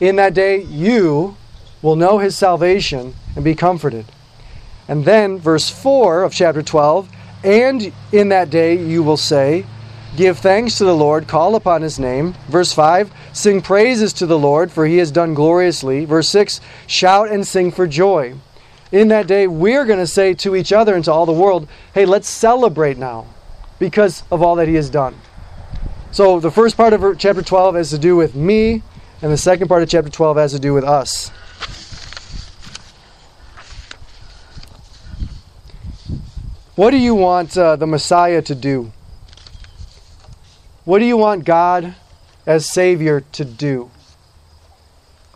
In 0.00 0.16
that 0.16 0.34
day, 0.34 0.62
you 0.62 1.36
will 1.80 1.94
know 1.94 2.18
his 2.18 2.36
salvation 2.36 3.14
and 3.36 3.44
be 3.44 3.54
comforted. 3.54 4.06
And 4.88 5.04
then, 5.04 5.38
verse 5.38 5.70
4 5.70 6.24
of 6.24 6.32
chapter 6.32 6.60
12, 6.60 7.08
and 7.44 7.92
in 8.10 8.30
that 8.30 8.50
day 8.50 8.84
you 8.84 9.04
will 9.04 9.16
say, 9.16 9.64
Give 10.16 10.36
thanks 10.36 10.76
to 10.78 10.84
the 10.84 10.96
Lord, 10.96 11.28
call 11.28 11.54
upon 11.54 11.82
his 11.82 12.00
name. 12.00 12.34
Verse 12.48 12.72
5, 12.72 13.12
sing 13.32 13.62
praises 13.62 14.12
to 14.14 14.26
the 14.26 14.38
Lord, 14.40 14.72
for 14.72 14.86
he 14.86 14.96
has 14.96 15.12
done 15.12 15.34
gloriously. 15.34 16.04
Verse 16.04 16.28
6, 16.30 16.60
shout 16.88 17.30
and 17.30 17.46
sing 17.46 17.70
for 17.70 17.86
joy. 17.86 18.34
In 18.90 19.08
that 19.08 19.26
day, 19.26 19.46
we're 19.46 19.84
going 19.84 19.98
to 19.98 20.06
say 20.06 20.32
to 20.34 20.56
each 20.56 20.72
other 20.72 20.94
and 20.94 21.04
to 21.04 21.12
all 21.12 21.26
the 21.26 21.32
world, 21.32 21.68
hey, 21.92 22.06
let's 22.06 22.28
celebrate 22.28 22.96
now 22.96 23.26
because 23.78 24.22
of 24.30 24.42
all 24.42 24.56
that 24.56 24.68
he 24.68 24.74
has 24.74 24.88
done. 24.88 25.14
So, 26.10 26.40
the 26.40 26.50
first 26.50 26.76
part 26.76 26.94
of 26.94 27.18
chapter 27.18 27.42
12 27.42 27.74
has 27.74 27.90
to 27.90 27.98
do 27.98 28.16
with 28.16 28.34
me, 28.34 28.82
and 29.20 29.30
the 29.30 29.36
second 29.36 29.68
part 29.68 29.82
of 29.82 29.90
chapter 29.90 30.10
12 30.10 30.36
has 30.38 30.52
to 30.52 30.58
do 30.58 30.72
with 30.72 30.84
us. 30.84 31.30
What 36.76 36.92
do 36.92 36.96
you 36.96 37.14
want 37.14 37.58
uh, 37.58 37.76
the 37.76 37.86
Messiah 37.86 38.40
to 38.42 38.54
do? 38.54 38.92
What 40.84 41.00
do 41.00 41.04
you 41.04 41.16
want 41.16 41.44
God 41.44 41.94
as 42.46 42.72
Savior 42.72 43.20
to 43.32 43.44
do? 43.44 43.90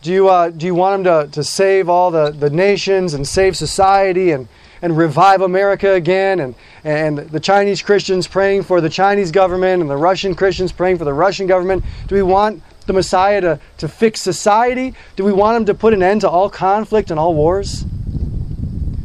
Do 0.02 0.12
you, 0.12 0.28
uh, 0.28 0.50
do 0.50 0.66
you 0.66 0.74
want 0.74 0.98
Him 0.98 1.04
to, 1.04 1.28
to 1.30 1.44
save 1.44 1.88
all 1.88 2.10
the, 2.10 2.32
the 2.32 2.50
nations 2.50 3.14
and 3.14 3.26
save 3.26 3.56
society 3.56 4.32
and, 4.32 4.48
and 4.82 4.96
revive 4.96 5.42
America 5.42 5.92
again? 5.92 6.40
And, 6.40 6.56
and 6.82 7.18
the 7.18 7.38
Chinese 7.38 7.82
Christians 7.82 8.26
praying 8.26 8.64
for 8.64 8.80
the 8.80 8.90
Chinese 8.90 9.30
government 9.30 9.80
and 9.80 9.88
the 9.88 9.96
Russian 9.96 10.34
Christians 10.34 10.72
praying 10.72 10.98
for 10.98 11.04
the 11.04 11.14
Russian 11.14 11.46
government? 11.46 11.84
Do 12.08 12.16
we 12.16 12.22
want 12.22 12.64
the 12.86 12.92
Messiah 12.92 13.40
to, 13.42 13.60
to 13.78 13.86
fix 13.86 14.20
society? 14.20 14.92
Do 15.14 15.22
we 15.22 15.32
want 15.32 15.58
Him 15.58 15.66
to 15.66 15.74
put 15.74 15.94
an 15.94 16.02
end 16.02 16.22
to 16.22 16.28
all 16.28 16.50
conflict 16.50 17.12
and 17.12 17.20
all 17.20 17.34
wars? 17.34 17.84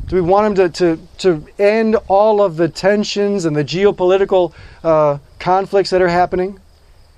Do 0.07 0.15
we 0.15 0.21
want 0.21 0.47
him 0.47 0.55
to, 0.55 0.69
to, 0.69 1.07
to 1.17 1.45
end 1.59 1.97
all 2.07 2.41
of 2.41 2.55
the 2.55 2.69
tensions 2.69 3.43
and 3.43 3.53
the 3.53 3.63
geopolitical 3.63 4.53
uh, 4.81 5.17
conflicts 5.37 5.89
that 5.89 6.01
are 6.01 6.07
happening? 6.07 6.61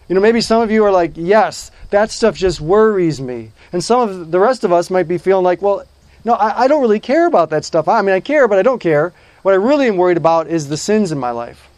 You 0.09 0.15
know, 0.15 0.21
maybe 0.21 0.41
some 0.41 0.61
of 0.61 0.71
you 0.71 0.83
are 0.83 0.91
like, 0.91 1.11
yes, 1.15 1.71
that 1.91 2.09
stuff 2.09 2.35
just 2.35 2.59
worries 2.59 3.21
me. 3.21 3.51
And 3.71 3.83
some 3.83 4.09
of 4.09 4.31
the 4.31 4.39
rest 4.39 4.63
of 4.63 4.73
us 4.73 4.89
might 4.89 5.07
be 5.07 5.19
feeling 5.19 5.43
like, 5.43 5.61
well, 5.61 5.85
no, 6.25 6.33
I, 6.33 6.63
I 6.63 6.67
don't 6.67 6.81
really 6.81 6.99
care 6.99 7.27
about 7.27 7.51
that 7.51 7.63
stuff. 7.63 7.87
I 7.87 8.01
mean, 8.01 8.15
I 8.15 8.19
care, 8.19 8.47
but 8.47 8.57
I 8.57 8.63
don't 8.63 8.79
care. 8.79 9.13
What 9.43 9.53
I 9.53 9.57
really 9.57 9.87
am 9.87 9.97
worried 9.97 10.17
about 10.17 10.47
is 10.47 10.67
the 10.67 10.77
sins 10.77 11.11
in 11.11 11.19
my 11.19 11.29
life. 11.29 11.69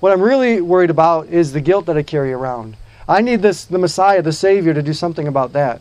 What 0.00 0.12
I'm 0.12 0.20
really 0.20 0.60
worried 0.60 0.90
about 0.90 1.28
is 1.28 1.52
the 1.52 1.60
guilt 1.60 1.86
that 1.86 1.96
I 1.96 2.02
carry 2.02 2.32
around. 2.32 2.76
I 3.08 3.22
need 3.22 3.40
this, 3.40 3.64
the 3.64 3.78
Messiah, 3.78 4.20
the 4.20 4.32
Savior, 4.32 4.74
to 4.74 4.82
do 4.82 4.92
something 4.92 5.26
about 5.26 5.54
that. 5.54 5.80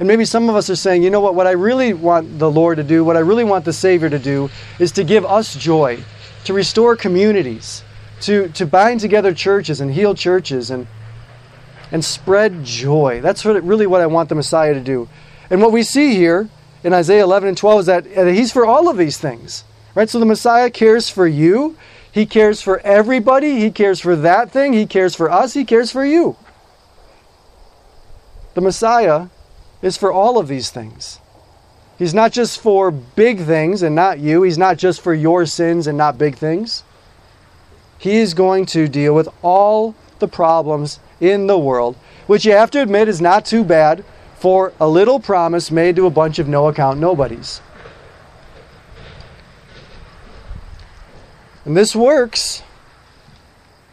And 0.00 0.08
maybe 0.08 0.24
some 0.24 0.50
of 0.50 0.56
us 0.56 0.68
are 0.68 0.76
saying, 0.76 1.04
you 1.04 1.10
know 1.10 1.20
what, 1.20 1.36
what 1.36 1.46
I 1.46 1.52
really 1.52 1.94
want 1.94 2.40
the 2.40 2.50
Lord 2.50 2.78
to 2.78 2.82
do, 2.82 3.04
what 3.04 3.16
I 3.16 3.20
really 3.20 3.44
want 3.44 3.64
the 3.64 3.72
Savior 3.72 4.10
to 4.10 4.18
do, 4.18 4.50
is 4.80 4.90
to 4.92 5.04
give 5.04 5.24
us 5.24 5.54
joy, 5.54 6.02
to 6.44 6.52
restore 6.52 6.96
communities, 6.96 7.84
to, 8.22 8.48
to 8.48 8.66
bind 8.66 9.00
together 9.00 9.34
churches 9.34 9.80
and 9.80 9.92
heal 9.92 10.14
churches 10.14 10.70
and, 10.70 10.86
and 11.90 12.04
spread 12.04 12.64
joy. 12.64 13.20
That's 13.20 13.44
what, 13.44 13.62
really 13.62 13.86
what 13.86 14.00
I 14.00 14.06
want 14.06 14.28
the 14.28 14.34
Messiah 14.34 14.74
to 14.74 14.80
do. 14.80 15.08
And 15.50 15.60
what 15.60 15.72
we 15.72 15.82
see 15.82 16.14
here 16.14 16.48
in 16.84 16.92
Isaiah 16.92 17.22
11 17.24 17.48
and 17.48 17.56
12 17.58 17.80
is 17.80 17.88
uh, 17.88 18.00
that 18.00 18.32
He's 18.32 18.52
for 18.52 18.64
all 18.64 18.88
of 18.88 18.96
these 18.96 19.18
things. 19.18 19.64
Right? 19.94 20.08
So 20.08 20.18
the 20.18 20.26
Messiah 20.26 20.70
cares 20.70 21.10
for 21.10 21.26
you. 21.26 21.76
He 22.10 22.26
cares 22.26 22.62
for 22.62 22.78
everybody. 22.80 23.60
He 23.60 23.70
cares 23.70 24.00
for 24.00 24.16
that 24.16 24.50
thing. 24.50 24.72
He 24.72 24.86
cares 24.86 25.14
for 25.14 25.30
us. 25.30 25.54
He 25.54 25.64
cares 25.64 25.90
for 25.90 26.04
you. 26.04 26.36
The 28.54 28.60
Messiah 28.60 29.28
is 29.80 29.96
for 29.96 30.12
all 30.12 30.38
of 30.38 30.48
these 30.48 30.70
things. 30.70 31.18
He's 31.98 32.14
not 32.14 32.32
just 32.32 32.60
for 32.60 32.90
big 32.90 33.40
things 33.40 33.82
and 33.82 33.94
not 33.94 34.18
you. 34.18 34.42
He's 34.42 34.58
not 34.58 34.76
just 34.76 35.00
for 35.00 35.14
your 35.14 35.46
sins 35.46 35.86
and 35.86 35.96
not 35.96 36.18
big 36.18 36.36
things. 36.36 36.84
He 38.02 38.16
is 38.16 38.34
going 38.34 38.66
to 38.66 38.88
deal 38.88 39.14
with 39.14 39.28
all 39.42 39.94
the 40.18 40.26
problems 40.26 40.98
in 41.20 41.46
the 41.46 41.56
world, 41.56 41.94
which 42.26 42.44
you 42.44 42.50
have 42.50 42.68
to 42.72 42.82
admit 42.82 43.06
is 43.06 43.20
not 43.20 43.46
too 43.46 43.62
bad 43.62 44.04
for 44.34 44.72
a 44.80 44.88
little 44.88 45.20
promise 45.20 45.70
made 45.70 45.94
to 45.94 46.06
a 46.06 46.10
bunch 46.10 46.40
of 46.40 46.48
no 46.48 46.66
account 46.66 46.98
nobodies. 46.98 47.60
And 51.64 51.76
this 51.76 51.94
works 51.94 52.64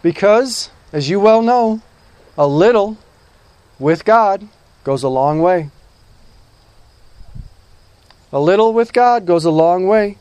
because, 0.02 0.72
as 0.92 1.08
you 1.08 1.20
well 1.20 1.44
know, 1.44 1.84
a 2.36 2.48
little 2.48 2.98
with 3.78 4.06
God 4.06 4.48
goes 4.84 5.04
a 5.04 5.08
long 5.08 5.40
way. 5.40 5.70
A 8.34 8.40
little 8.40 8.74
with 8.74 8.92
God 8.92 9.28
goes 9.28 9.46
a 9.46 9.52
long 9.52 9.86
way. 9.86 10.18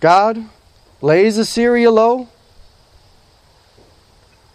God 0.00 0.44
lays 1.00 1.38
Assyria 1.38 1.90
low. 1.90 2.28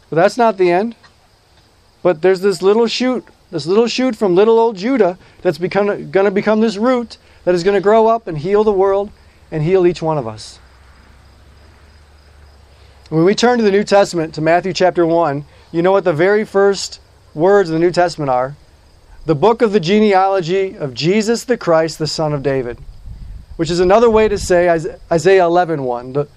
But 0.09 0.17
that's 0.17 0.37
not 0.37 0.57
the 0.57 0.71
end. 0.71 0.95
But 2.03 2.21
there's 2.21 2.41
this 2.41 2.61
little 2.61 2.87
shoot, 2.87 3.25
this 3.51 3.65
little 3.65 3.87
shoot 3.87 4.15
from 4.15 4.35
little 4.35 4.59
old 4.59 4.77
Judah 4.77 5.17
that's 5.41 5.57
going 5.57 6.11
to 6.11 6.31
become 6.31 6.61
this 6.61 6.77
root 6.77 7.17
that 7.45 7.55
is 7.55 7.63
going 7.63 7.75
to 7.75 7.81
grow 7.81 8.07
up 8.07 8.27
and 8.27 8.37
heal 8.37 8.63
the 8.63 8.71
world 8.71 9.11
and 9.51 9.63
heal 9.63 9.87
each 9.87 10.01
one 10.01 10.17
of 10.17 10.27
us. 10.27 10.59
When 13.09 13.23
we 13.23 13.35
turn 13.35 13.57
to 13.57 13.63
the 13.63 13.71
New 13.71 13.83
Testament, 13.83 14.33
to 14.35 14.41
Matthew 14.41 14.73
chapter 14.73 15.05
1, 15.05 15.45
you 15.71 15.81
know 15.81 15.91
what 15.91 16.03
the 16.03 16.13
very 16.13 16.43
first 16.43 16.99
words 17.33 17.69
of 17.69 17.73
the 17.73 17.79
New 17.79 17.91
Testament 17.91 18.29
are? 18.29 18.55
The 19.25 19.35
book 19.35 19.61
of 19.61 19.71
the 19.71 19.79
genealogy 19.79 20.75
of 20.77 20.93
Jesus 20.93 21.43
the 21.43 21.57
Christ, 21.57 21.97
the 21.97 22.07
Son 22.07 22.33
of 22.33 22.43
David 22.43 22.77
which 23.55 23.71
is 23.71 23.79
another 23.79 24.09
way 24.09 24.27
to 24.27 24.37
say 24.37 24.69
Isaiah 24.69 25.43
11:1. 25.43 26.13
The, 26.13 26.27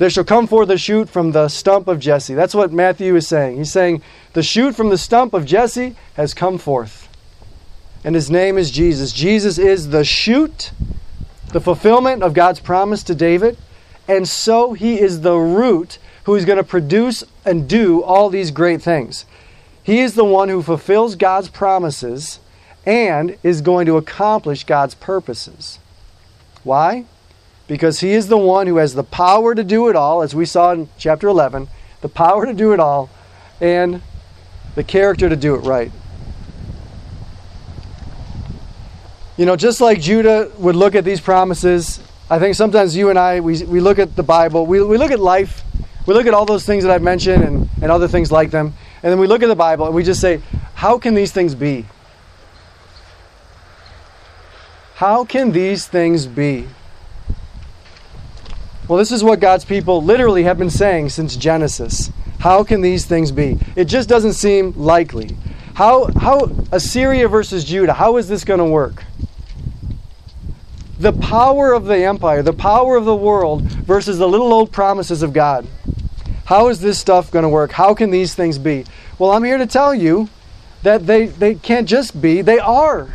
there 0.00 0.08
shall 0.08 0.24
come 0.24 0.46
forth 0.46 0.70
a 0.70 0.78
shoot 0.78 1.10
from 1.10 1.32
the 1.32 1.48
stump 1.48 1.86
of 1.86 2.00
Jesse. 2.00 2.32
That's 2.32 2.54
what 2.54 2.72
Matthew 2.72 3.14
is 3.16 3.28
saying. 3.28 3.58
He's 3.58 3.70
saying 3.70 4.00
the 4.32 4.42
shoot 4.42 4.74
from 4.74 4.88
the 4.88 4.96
stump 4.96 5.34
of 5.34 5.44
Jesse 5.44 5.94
has 6.14 6.32
come 6.32 6.56
forth. 6.56 7.06
And 8.02 8.14
his 8.14 8.30
name 8.30 8.56
is 8.56 8.70
Jesus. 8.70 9.12
Jesus 9.12 9.58
is 9.58 9.90
the 9.90 10.02
shoot, 10.02 10.70
the 11.52 11.60
fulfillment 11.60 12.22
of 12.22 12.32
God's 12.32 12.60
promise 12.60 13.02
to 13.02 13.14
David. 13.14 13.58
And 14.08 14.26
so 14.26 14.72
he 14.72 14.98
is 14.98 15.20
the 15.20 15.36
root 15.36 15.98
who 16.24 16.34
is 16.34 16.46
going 16.46 16.56
to 16.56 16.64
produce 16.64 17.22
and 17.44 17.68
do 17.68 18.02
all 18.02 18.30
these 18.30 18.50
great 18.50 18.80
things. 18.80 19.26
He 19.82 20.00
is 20.00 20.14
the 20.14 20.24
one 20.24 20.48
who 20.48 20.62
fulfills 20.62 21.14
God's 21.14 21.50
promises 21.50 22.40
and 22.86 23.36
is 23.42 23.60
going 23.60 23.84
to 23.84 23.98
accomplish 23.98 24.64
God's 24.64 24.94
purposes. 24.94 25.78
Why? 26.64 27.04
Because 27.70 28.00
he 28.00 28.14
is 28.14 28.26
the 28.26 28.36
one 28.36 28.66
who 28.66 28.78
has 28.78 28.94
the 28.94 29.04
power 29.04 29.54
to 29.54 29.62
do 29.62 29.88
it 29.88 29.94
all, 29.94 30.22
as 30.22 30.34
we 30.34 30.44
saw 30.44 30.72
in 30.72 30.88
chapter 30.98 31.28
11, 31.28 31.68
the 32.00 32.08
power 32.08 32.44
to 32.44 32.52
do 32.52 32.72
it 32.72 32.80
all, 32.80 33.08
and 33.60 34.02
the 34.74 34.82
character 34.82 35.28
to 35.28 35.36
do 35.36 35.54
it 35.54 35.58
right. 35.58 35.92
You 39.36 39.46
know, 39.46 39.54
just 39.54 39.80
like 39.80 40.00
Judah 40.00 40.50
would 40.58 40.74
look 40.74 40.96
at 40.96 41.04
these 41.04 41.20
promises, 41.20 42.00
I 42.28 42.40
think 42.40 42.56
sometimes 42.56 42.96
you 42.96 43.08
and 43.08 43.16
I, 43.16 43.38
we, 43.38 43.62
we 43.62 43.78
look 43.78 44.00
at 44.00 44.16
the 44.16 44.24
Bible, 44.24 44.66
we, 44.66 44.82
we 44.82 44.98
look 44.98 45.12
at 45.12 45.20
life, 45.20 45.62
we 46.06 46.14
look 46.14 46.26
at 46.26 46.34
all 46.34 46.46
those 46.46 46.66
things 46.66 46.82
that 46.82 46.90
I've 46.90 47.02
mentioned 47.02 47.44
and, 47.44 47.68
and 47.80 47.92
other 47.92 48.08
things 48.08 48.32
like 48.32 48.50
them, 48.50 48.74
and 49.04 49.12
then 49.12 49.20
we 49.20 49.28
look 49.28 49.44
at 49.44 49.46
the 49.46 49.54
Bible 49.54 49.86
and 49.86 49.94
we 49.94 50.02
just 50.02 50.20
say, 50.20 50.42
how 50.74 50.98
can 50.98 51.14
these 51.14 51.30
things 51.30 51.54
be? 51.54 51.86
How 54.96 55.24
can 55.24 55.52
these 55.52 55.86
things 55.86 56.26
be? 56.26 56.66
Well, 58.90 58.98
this 58.98 59.12
is 59.12 59.22
what 59.22 59.38
God's 59.38 59.64
people 59.64 60.02
literally 60.02 60.42
have 60.42 60.58
been 60.58 60.68
saying 60.68 61.10
since 61.10 61.36
Genesis. 61.36 62.10
How 62.40 62.64
can 62.64 62.80
these 62.80 63.06
things 63.06 63.30
be? 63.30 63.56
It 63.76 63.84
just 63.84 64.08
doesn't 64.08 64.32
seem 64.32 64.72
likely. 64.72 65.36
How, 65.74 66.10
how 66.18 66.50
Assyria 66.72 67.28
versus 67.28 67.62
Judah, 67.64 67.92
how 67.92 68.16
is 68.16 68.26
this 68.26 68.42
going 68.42 68.58
to 68.58 68.64
work? 68.64 69.04
The 70.98 71.12
power 71.12 71.72
of 71.72 71.84
the 71.84 71.98
empire, 71.98 72.42
the 72.42 72.52
power 72.52 72.96
of 72.96 73.04
the 73.04 73.14
world 73.14 73.62
versus 73.62 74.18
the 74.18 74.26
little 74.26 74.52
old 74.52 74.72
promises 74.72 75.22
of 75.22 75.32
God. 75.32 75.68
How 76.46 76.66
is 76.66 76.80
this 76.80 76.98
stuff 76.98 77.30
going 77.30 77.44
to 77.44 77.48
work? 77.48 77.70
How 77.70 77.94
can 77.94 78.10
these 78.10 78.34
things 78.34 78.58
be? 78.58 78.86
Well, 79.20 79.30
I'm 79.30 79.44
here 79.44 79.58
to 79.58 79.66
tell 79.66 79.94
you 79.94 80.28
that 80.82 81.06
they, 81.06 81.26
they 81.26 81.54
can't 81.54 81.88
just 81.88 82.20
be, 82.20 82.42
they 82.42 82.58
are. 82.58 83.08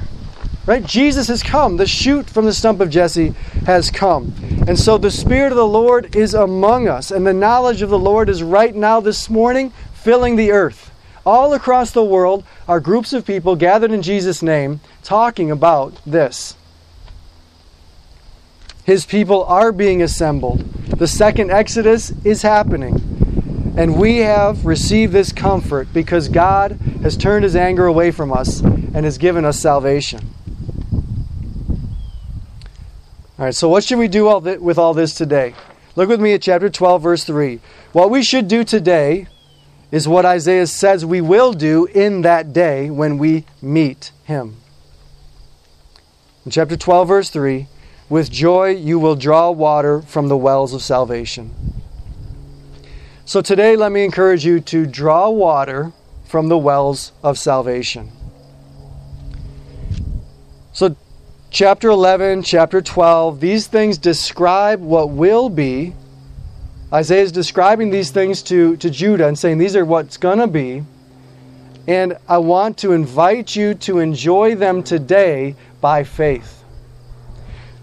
Right? 0.65 0.83
Jesus 0.83 1.27
has 1.27 1.43
come. 1.43 1.77
The 1.77 1.85
shoot 1.85 2.27
from 2.27 2.45
the 2.45 2.53
stump 2.53 2.81
of 2.81 2.89
Jesse 2.89 3.29
has 3.65 3.91
come. 3.91 4.33
And 4.67 4.79
so 4.79 4.97
the 4.97 5.11
Spirit 5.11 5.51
of 5.51 5.57
the 5.57 5.67
Lord 5.67 6.15
is 6.15 6.33
among 6.33 6.87
us. 6.87 7.11
And 7.11 7.25
the 7.25 7.33
knowledge 7.33 7.83
of 7.83 7.89
the 7.89 7.99
Lord 7.99 8.29
is 8.29 8.41
right 8.41 8.75
now, 8.75 8.99
this 8.99 9.29
morning, 9.29 9.71
filling 9.93 10.35
the 10.35 10.51
earth. 10.51 10.91
All 11.25 11.53
across 11.53 11.91
the 11.91 12.03
world 12.03 12.43
are 12.67 12.79
groups 12.79 13.13
of 13.13 13.25
people 13.25 13.55
gathered 13.55 13.91
in 13.91 14.01
Jesus' 14.01 14.43
name 14.43 14.79
talking 15.03 15.51
about 15.51 15.99
this. 16.05 16.55
His 18.83 19.05
people 19.05 19.43
are 19.45 19.71
being 19.71 20.03
assembled. 20.03 20.59
The 20.85 21.07
second 21.07 21.49
Exodus 21.49 22.11
is 22.23 22.43
happening. 22.43 23.73
And 23.75 23.99
we 23.99 24.17
have 24.17 24.65
received 24.65 25.11
this 25.11 25.31
comfort 25.31 25.91
because 25.91 26.29
God 26.29 26.73
has 27.01 27.17
turned 27.17 27.43
his 27.43 27.55
anger 27.55 27.87
away 27.87 28.11
from 28.11 28.31
us 28.31 28.61
and 28.61 29.03
has 29.03 29.17
given 29.17 29.43
us 29.43 29.59
salvation. 29.59 30.34
All 33.37 33.43
right, 33.43 33.55
so 33.55 33.67
what 33.67 33.83
should 33.83 33.99
we 33.99 34.07
do 34.07 34.27
all 34.27 34.39
th- 34.39 34.59
with 34.59 34.77
all 34.77 34.93
this 34.93 35.13
today? 35.13 35.53
Look 35.97 36.07
with 36.07 36.21
me 36.21 36.33
at 36.33 36.41
chapter 36.41 36.69
12, 36.69 37.01
verse 37.01 37.23
3. 37.25 37.59
What 37.91 38.09
we 38.09 38.23
should 38.23 38.47
do 38.47 38.63
today 38.63 39.27
is 39.91 40.07
what 40.07 40.25
Isaiah 40.25 40.67
says 40.67 41.05
we 41.05 41.19
will 41.19 41.51
do 41.51 41.85
in 41.85 42.21
that 42.21 42.53
day 42.53 42.89
when 42.89 43.17
we 43.17 43.45
meet 43.61 44.13
him. 44.23 44.55
In 46.45 46.51
chapter 46.51 46.77
12, 46.77 47.07
verse 47.09 47.29
3, 47.29 47.67
with 48.07 48.31
joy 48.31 48.69
you 48.69 48.99
will 48.99 49.15
draw 49.15 49.51
water 49.51 50.01
from 50.01 50.29
the 50.29 50.37
wells 50.37 50.73
of 50.73 50.81
salvation. 50.81 51.51
So 53.25 53.41
today, 53.41 53.75
let 53.75 53.91
me 53.91 54.05
encourage 54.05 54.45
you 54.45 54.61
to 54.61 54.85
draw 54.85 55.29
water 55.29 55.91
from 56.23 56.47
the 56.47 56.57
wells 56.57 57.11
of 57.23 57.37
salvation. 57.37 58.11
So 60.71 60.95
chapter 61.49 61.89
11, 61.89 62.43
chapter 62.43 62.81
12, 62.81 63.39
these 63.39 63.67
things 63.67 63.97
describe 63.97 64.81
what 64.81 65.09
will 65.09 65.49
be. 65.49 65.93
Isaiah 66.91 67.23
is 67.23 67.31
describing 67.31 67.89
these 67.89 68.11
things 68.11 68.41
to, 68.43 68.77
to 68.77 68.89
Judah 68.89 69.27
and 69.27 69.37
saying 69.37 69.57
these 69.57 69.75
are 69.75 69.85
what's 69.85 70.17
going 70.17 70.39
to 70.39 70.47
be. 70.47 70.83
And 71.87 72.17
I 72.27 72.39
want 72.39 72.77
to 72.79 72.93
invite 72.93 73.55
you 73.55 73.73
to 73.75 73.99
enjoy 73.99 74.55
them 74.55 74.81
today 74.81 75.55
by 75.81 76.03
faith. 76.03 76.63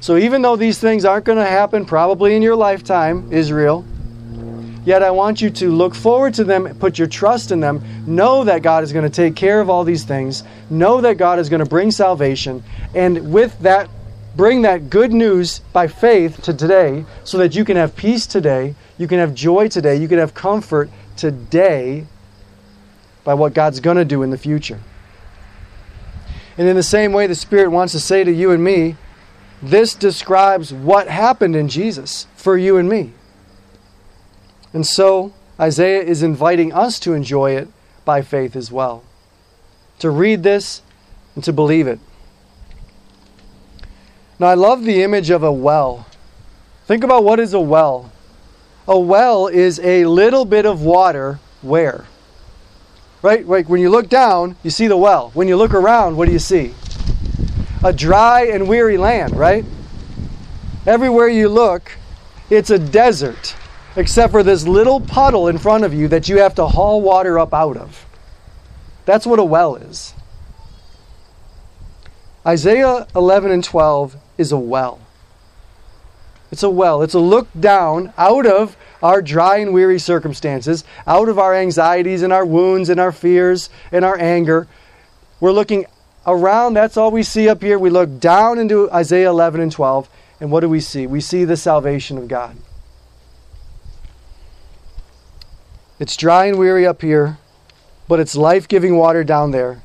So, 0.00 0.16
even 0.16 0.42
though 0.42 0.56
these 0.56 0.80
things 0.80 1.04
aren't 1.04 1.24
going 1.24 1.38
to 1.38 1.44
happen 1.44 1.84
probably 1.84 2.34
in 2.34 2.42
your 2.42 2.56
lifetime, 2.56 3.32
Israel, 3.32 3.84
Yet 4.84 5.02
I 5.02 5.12
want 5.12 5.40
you 5.40 5.48
to 5.50 5.70
look 5.70 5.94
forward 5.94 6.34
to 6.34 6.44
them, 6.44 6.76
put 6.78 6.98
your 6.98 7.06
trust 7.06 7.52
in 7.52 7.60
them, 7.60 7.84
know 8.06 8.42
that 8.44 8.62
God 8.62 8.82
is 8.82 8.92
going 8.92 9.04
to 9.04 9.14
take 9.14 9.36
care 9.36 9.60
of 9.60 9.70
all 9.70 9.84
these 9.84 10.04
things, 10.04 10.42
know 10.70 11.00
that 11.00 11.18
God 11.18 11.38
is 11.38 11.48
going 11.48 11.60
to 11.60 11.68
bring 11.68 11.92
salvation, 11.92 12.64
and 12.94 13.32
with 13.32 13.56
that, 13.60 13.88
bring 14.36 14.62
that 14.62 14.90
good 14.90 15.12
news 15.12 15.60
by 15.72 15.86
faith 15.86 16.42
to 16.42 16.52
today 16.52 17.04
so 17.22 17.38
that 17.38 17.54
you 17.54 17.64
can 17.64 17.76
have 17.76 17.94
peace 17.94 18.26
today, 18.26 18.74
you 18.98 19.06
can 19.06 19.18
have 19.18 19.34
joy 19.34 19.68
today, 19.68 19.94
you 19.94 20.08
can 20.08 20.18
have 20.18 20.34
comfort 20.34 20.90
today 21.16 22.06
by 23.22 23.34
what 23.34 23.54
God's 23.54 23.78
going 23.78 23.98
to 23.98 24.04
do 24.04 24.22
in 24.22 24.30
the 24.30 24.38
future. 24.38 24.80
And 26.58 26.68
in 26.68 26.74
the 26.74 26.82
same 26.82 27.12
way, 27.12 27.28
the 27.28 27.34
Spirit 27.36 27.70
wants 27.70 27.92
to 27.92 28.00
say 28.00 28.24
to 28.24 28.32
you 28.32 28.50
and 28.50 28.62
me, 28.62 28.96
this 29.62 29.94
describes 29.94 30.72
what 30.72 31.06
happened 31.06 31.54
in 31.54 31.68
Jesus 31.68 32.26
for 32.34 32.58
you 32.58 32.78
and 32.78 32.88
me. 32.88 33.12
And 34.72 34.86
so 34.86 35.32
Isaiah 35.60 36.02
is 36.02 36.22
inviting 36.22 36.72
us 36.72 36.98
to 37.00 37.12
enjoy 37.12 37.52
it 37.52 37.68
by 38.04 38.22
faith 38.22 38.56
as 38.56 38.72
well. 38.72 39.04
To 39.98 40.10
read 40.10 40.42
this 40.42 40.82
and 41.34 41.44
to 41.44 41.52
believe 41.52 41.86
it. 41.86 42.00
Now, 44.38 44.46
I 44.48 44.54
love 44.54 44.84
the 44.84 45.02
image 45.02 45.30
of 45.30 45.42
a 45.42 45.52
well. 45.52 46.06
Think 46.86 47.04
about 47.04 47.22
what 47.22 47.38
is 47.38 47.54
a 47.54 47.60
well. 47.60 48.10
A 48.88 48.98
well 48.98 49.46
is 49.46 49.78
a 49.80 50.06
little 50.06 50.44
bit 50.44 50.66
of 50.66 50.82
water 50.82 51.38
where? 51.60 52.06
Right? 53.20 53.46
Like 53.46 53.68
when 53.68 53.80
you 53.80 53.88
look 53.88 54.08
down, 54.08 54.56
you 54.64 54.70
see 54.70 54.88
the 54.88 54.96
well. 54.96 55.30
When 55.34 55.46
you 55.46 55.56
look 55.56 55.74
around, 55.74 56.16
what 56.16 56.26
do 56.26 56.32
you 56.32 56.40
see? 56.40 56.74
A 57.84 57.92
dry 57.92 58.46
and 58.46 58.66
weary 58.66 58.96
land, 58.96 59.36
right? 59.36 59.64
Everywhere 60.86 61.28
you 61.28 61.48
look, 61.48 61.92
it's 62.50 62.70
a 62.70 62.78
desert 62.78 63.54
except 63.96 64.32
for 64.32 64.42
this 64.42 64.66
little 64.66 65.00
puddle 65.00 65.48
in 65.48 65.58
front 65.58 65.84
of 65.84 65.92
you 65.92 66.08
that 66.08 66.28
you 66.28 66.38
have 66.38 66.54
to 66.54 66.66
haul 66.66 67.00
water 67.00 67.38
up 67.38 67.52
out 67.52 67.76
of. 67.76 68.06
That's 69.04 69.26
what 69.26 69.38
a 69.38 69.44
well 69.44 69.76
is. 69.76 70.14
Isaiah 72.46 73.06
11 73.14 73.50
and 73.50 73.62
12 73.62 74.16
is 74.38 74.52
a 74.52 74.58
well. 74.58 75.00
It's 76.50 76.62
a 76.62 76.70
well. 76.70 77.02
It's 77.02 77.14
a 77.14 77.20
look 77.20 77.48
down 77.58 78.12
out 78.18 78.46
of 78.46 78.76
our 79.02 79.22
dry 79.22 79.58
and 79.58 79.72
weary 79.72 79.98
circumstances, 79.98 80.84
out 81.06 81.28
of 81.28 81.38
our 81.38 81.54
anxieties 81.54 82.22
and 82.22 82.32
our 82.32 82.44
wounds 82.44 82.88
and 82.88 83.00
our 83.00 83.12
fears 83.12 83.70
and 83.90 84.04
our 84.04 84.18
anger. 84.18 84.68
We're 85.40 85.52
looking 85.52 85.86
around. 86.26 86.74
That's 86.74 86.96
all 86.96 87.10
we 87.10 87.22
see 87.22 87.48
up 87.48 87.62
here. 87.62 87.78
We 87.78 87.90
look 87.90 88.20
down 88.20 88.58
into 88.58 88.90
Isaiah 88.92 89.30
11 89.30 89.60
and 89.60 89.72
12. 89.72 90.08
And 90.40 90.50
what 90.50 90.60
do 90.60 90.68
we 90.68 90.80
see? 90.80 91.06
We 91.06 91.20
see 91.20 91.44
the 91.44 91.56
salvation 91.56 92.18
of 92.18 92.28
God. 92.28 92.56
It's 96.02 96.16
dry 96.16 96.46
and 96.46 96.58
weary 96.58 96.84
up 96.84 97.00
here, 97.00 97.38
but 98.08 98.18
it's 98.18 98.34
life 98.34 98.66
giving 98.66 98.96
water 98.96 99.22
down 99.22 99.52
there. 99.52 99.84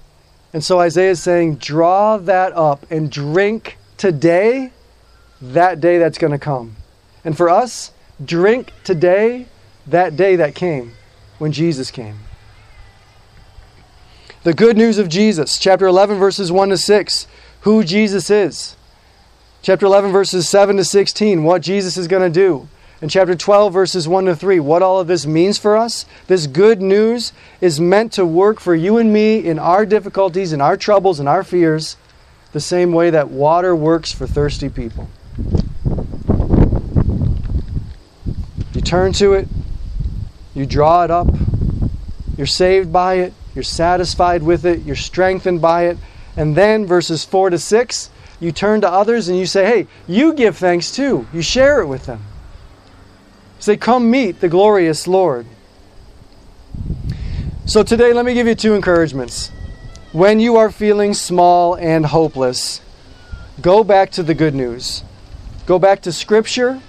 And 0.52 0.64
so 0.64 0.80
Isaiah 0.80 1.12
is 1.12 1.22
saying, 1.22 1.58
draw 1.58 2.18
that 2.18 2.54
up 2.54 2.90
and 2.90 3.12
drink 3.12 3.78
today 3.98 4.72
that 5.40 5.80
day 5.80 6.00
that's 6.00 6.18
going 6.18 6.32
to 6.32 6.40
come. 6.40 6.76
And 7.24 7.38
for 7.38 7.52
us, 7.52 7.92
drink 8.26 8.74
today 8.84 9.46
that 9.86 10.16
day 10.16 10.36
that 10.38 10.56
came 10.56 10.94
when 11.38 11.52
Jesus 11.52 11.92
came. 11.92 12.18
The 14.42 14.56
good 14.56 14.76
news 14.76 14.98
of 14.98 15.10
Jesus, 15.10 15.60
chapter 15.60 15.86
11, 15.86 16.18
verses 16.18 16.52
1 16.52 16.70
to 16.70 16.78
6, 16.78 17.28
who 17.62 17.84
Jesus 17.84 18.32
is. 18.32 18.76
Chapter 19.62 19.86
11, 19.86 20.12
verses 20.12 20.50
7 20.50 20.78
to 20.78 20.84
16, 20.84 21.44
what 21.44 21.62
Jesus 21.62 21.96
is 21.96 22.08
going 22.08 22.24
to 22.24 22.40
do. 22.40 22.68
And 23.00 23.12
chapter 23.12 23.36
12, 23.36 23.74
verses 23.74 24.08
1 24.08 24.26
to 24.26 24.36
3, 24.36 24.60
what 24.60 24.82
all 24.82 25.00
of 25.00 25.06
this 25.06 25.28
means 25.28 25.60
for 25.60 25.78
us. 25.78 26.08
This 26.26 26.48
good 26.48 26.82
news 26.82 27.32
is 27.62 27.80
meant 27.80 28.12
to 28.14 28.26
work 28.26 28.60
for 28.60 28.74
you 28.74 28.98
and 28.98 29.14
me 29.14 29.38
in 29.38 29.60
our 29.60 29.86
difficulties, 29.86 30.52
in 30.52 30.62
our 30.62 30.76
troubles, 30.76 31.20
in 31.20 31.28
our 31.28 31.44
fears, 31.44 31.96
the 32.54 32.60
same 32.60 32.92
way 32.92 33.12
that 33.12 33.30
water 33.30 33.76
works 33.76 34.12
for 34.12 34.26
thirsty 34.26 34.68
people. 34.68 35.08
You 38.74 38.82
turn 38.82 39.14
to 39.14 39.34
it, 39.34 39.48
you 40.56 40.66
draw 40.66 41.04
it 41.04 41.12
up, 41.12 41.28
you're 42.36 42.48
saved 42.48 42.92
by 42.92 43.16
it, 43.16 43.34
you're 43.54 43.64
satisfied 43.64 44.42
with 44.42 44.66
it, 44.66 44.82
you're 44.82 44.96
strengthened 44.96 45.62
by 45.62 45.86
it. 45.86 45.98
And 46.36 46.56
then, 46.56 46.88
verses 46.88 47.24
4 47.24 47.52
to 47.52 47.60
6, 47.60 48.10
you 48.40 48.52
turn 48.52 48.82
to 48.82 48.90
others 48.90 49.28
and 49.28 49.38
you 49.38 49.46
say, 49.46 49.66
hey, 49.66 49.88
you 50.08 50.34
give 50.34 50.58
thanks 50.58 50.92
too. 50.92 51.28
You 51.32 51.44
share 51.44 51.82
it 51.82 51.88
with 51.88 52.08
them. 52.08 52.22
Say, 53.60 53.78
come 53.78 54.12
meet 54.12 54.40
the 54.40 54.50
glorious 54.50 55.08
Lord. 55.08 55.46
So 57.66 57.84
today, 57.84 58.14
let 58.14 58.26
me 58.26 58.34
give 58.34 58.48
you 58.48 58.56
two 58.56 58.76
encouragements. 58.76 59.52
When 60.14 60.40
you 60.40 60.56
are 60.56 60.72
feeling 60.72 61.14
small 61.14 61.76
and 61.76 62.06
hopeless, 62.06 62.82
go 63.62 63.84
back 63.84 64.12
to 64.12 64.24
the 64.24 64.34
good 64.34 64.56
news. 64.56 65.04
Go 65.66 65.78
back 65.78 66.02
to 66.04 66.14
Scripture. 66.14 66.82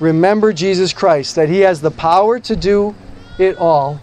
Remember 0.00 0.52
Jesus 0.52 0.92
Christ, 0.92 1.36
that 1.36 1.48
He 1.48 1.60
has 1.60 1.80
the 1.80 1.90
power 1.90 2.38
to 2.40 2.54
do 2.54 2.94
it 3.38 3.56
all, 3.56 4.00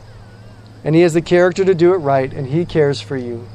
and 0.83 0.95
He 0.95 1.01
has 1.01 1.13
the 1.13 1.21
character 1.21 1.63
to 1.63 1.75
do 1.75 1.93
it 1.93 1.97
right, 1.97 2.33
and 2.33 2.47
He 2.47 2.65
cares 2.65 2.99
for 2.99 3.17
you. 3.17 3.47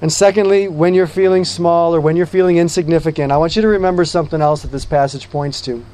And 0.00 0.12
secondly, 0.12 0.68
when 0.68 0.94
you're 0.94 1.08
feeling 1.08 1.44
small 1.44 1.94
or 1.94 2.00
when 2.00 2.16
you're 2.16 2.26
feeling 2.26 2.58
insignificant, 2.58 3.32
I 3.32 3.36
want 3.38 3.56
you 3.56 3.62
to 3.62 3.68
remember 3.68 4.04
something 4.04 4.40
else 4.40 4.62
that 4.62 4.70
this 4.70 4.84
passage 4.84 5.28
points 5.30 5.60
to. 5.62 5.84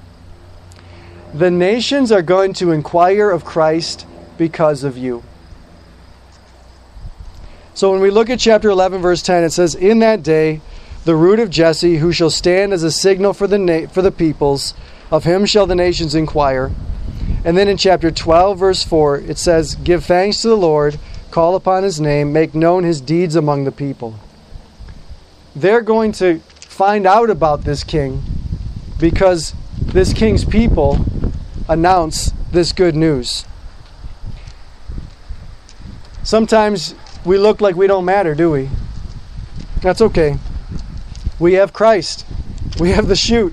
The 1.35 1.51
nations 1.51 2.12
are 2.12 2.23
going 2.23 2.53
to 2.55 2.70
inquire 2.70 3.29
of 3.29 3.44
Christ 3.44 4.07
because 4.38 4.85
of 4.85 4.97
you. 4.97 5.25
So 7.75 7.90
when 7.90 8.01
we 8.01 8.11
look 8.11 8.31
at 8.31 8.38
chapter 8.38 8.70
11, 8.70 9.03
verse 9.03 9.20
10, 9.20 9.42
it 9.42 9.51
says, 9.51 9.75
In 9.75 9.99
that 9.99 10.23
day, 10.23 10.61
the 11.05 11.16
root 11.16 11.40
of 11.40 11.51
Jesse, 11.51 11.97
who 11.97 12.12
shall 12.12 12.31
stand 12.31 12.73
as 12.73 12.85
a 12.85 12.90
signal 12.92 13.33
for 13.33 13.49
the, 13.49 13.59
na- 13.59 13.88
for 13.88 14.01
the 14.01 14.12
peoples, 14.12 14.75
of 15.11 15.25
him 15.25 15.44
shall 15.44 15.66
the 15.66 15.75
nations 15.75 16.14
inquire. 16.14 16.70
And 17.44 17.57
then 17.59 17.66
in 17.66 17.79
chapter 17.79 18.12
12, 18.12 18.57
verse 18.57 18.85
4, 18.85 19.18
it 19.18 19.37
says, 19.37 19.75
Give 19.75 20.05
thanks 20.05 20.40
to 20.42 20.49
the 20.49 20.57
Lord, 20.57 21.01
call 21.33 21.57
upon 21.57 21.83
his 21.83 22.01
name, 22.01 22.33
make 22.33 22.55
known 22.55 22.85
his 22.85 23.01
deeds 23.01 23.35
among 23.35 23.64
the 23.64 23.73
people. 23.73 24.14
They're 25.57 25.83
going 25.83 26.12
to 26.12 26.38
find 26.61 27.09
out 27.09 27.29
about 27.29 27.64
this 27.64 27.83
king 27.83 28.23
because 29.01 29.53
this 29.77 30.12
king's 30.12 30.44
people 30.44 31.05
announce 31.68 32.33
this 32.50 32.72
good 32.72 32.94
news. 32.94 33.44
Sometimes 36.22 36.94
we 37.24 37.38
look 37.38 37.61
like 37.61 37.77
we 37.77 37.87
don't 37.87 38.05
matter, 38.05 38.35
do 38.35 38.50
we? 38.50 38.68
That's 39.83 40.00
okay. 40.00 40.38
We 41.38 41.55
have 41.55 41.72
Christ. 41.72 42.24
We 42.79 42.90
have 42.90 43.09
the 43.09 43.16
shoot. 43.16 43.53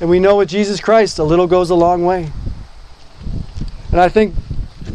And 0.00 0.08
we 0.08 0.18
know 0.18 0.36
with 0.36 0.48
Jesus 0.48 0.80
Christ, 0.80 1.18
a 1.18 1.24
little 1.24 1.46
goes 1.46 1.70
a 1.70 1.74
long 1.74 2.04
way. 2.04 2.32
And 3.92 4.00
I 4.00 4.08
think 4.08 4.34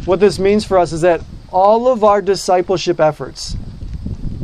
what 0.04 0.20
this 0.20 0.38
means 0.38 0.64
for 0.64 0.78
us 0.78 0.92
is 0.92 1.02
that 1.02 1.22
all 1.50 1.88
of 1.88 2.02
our 2.02 2.20
discipleship 2.20 3.00
efforts, 3.00 3.54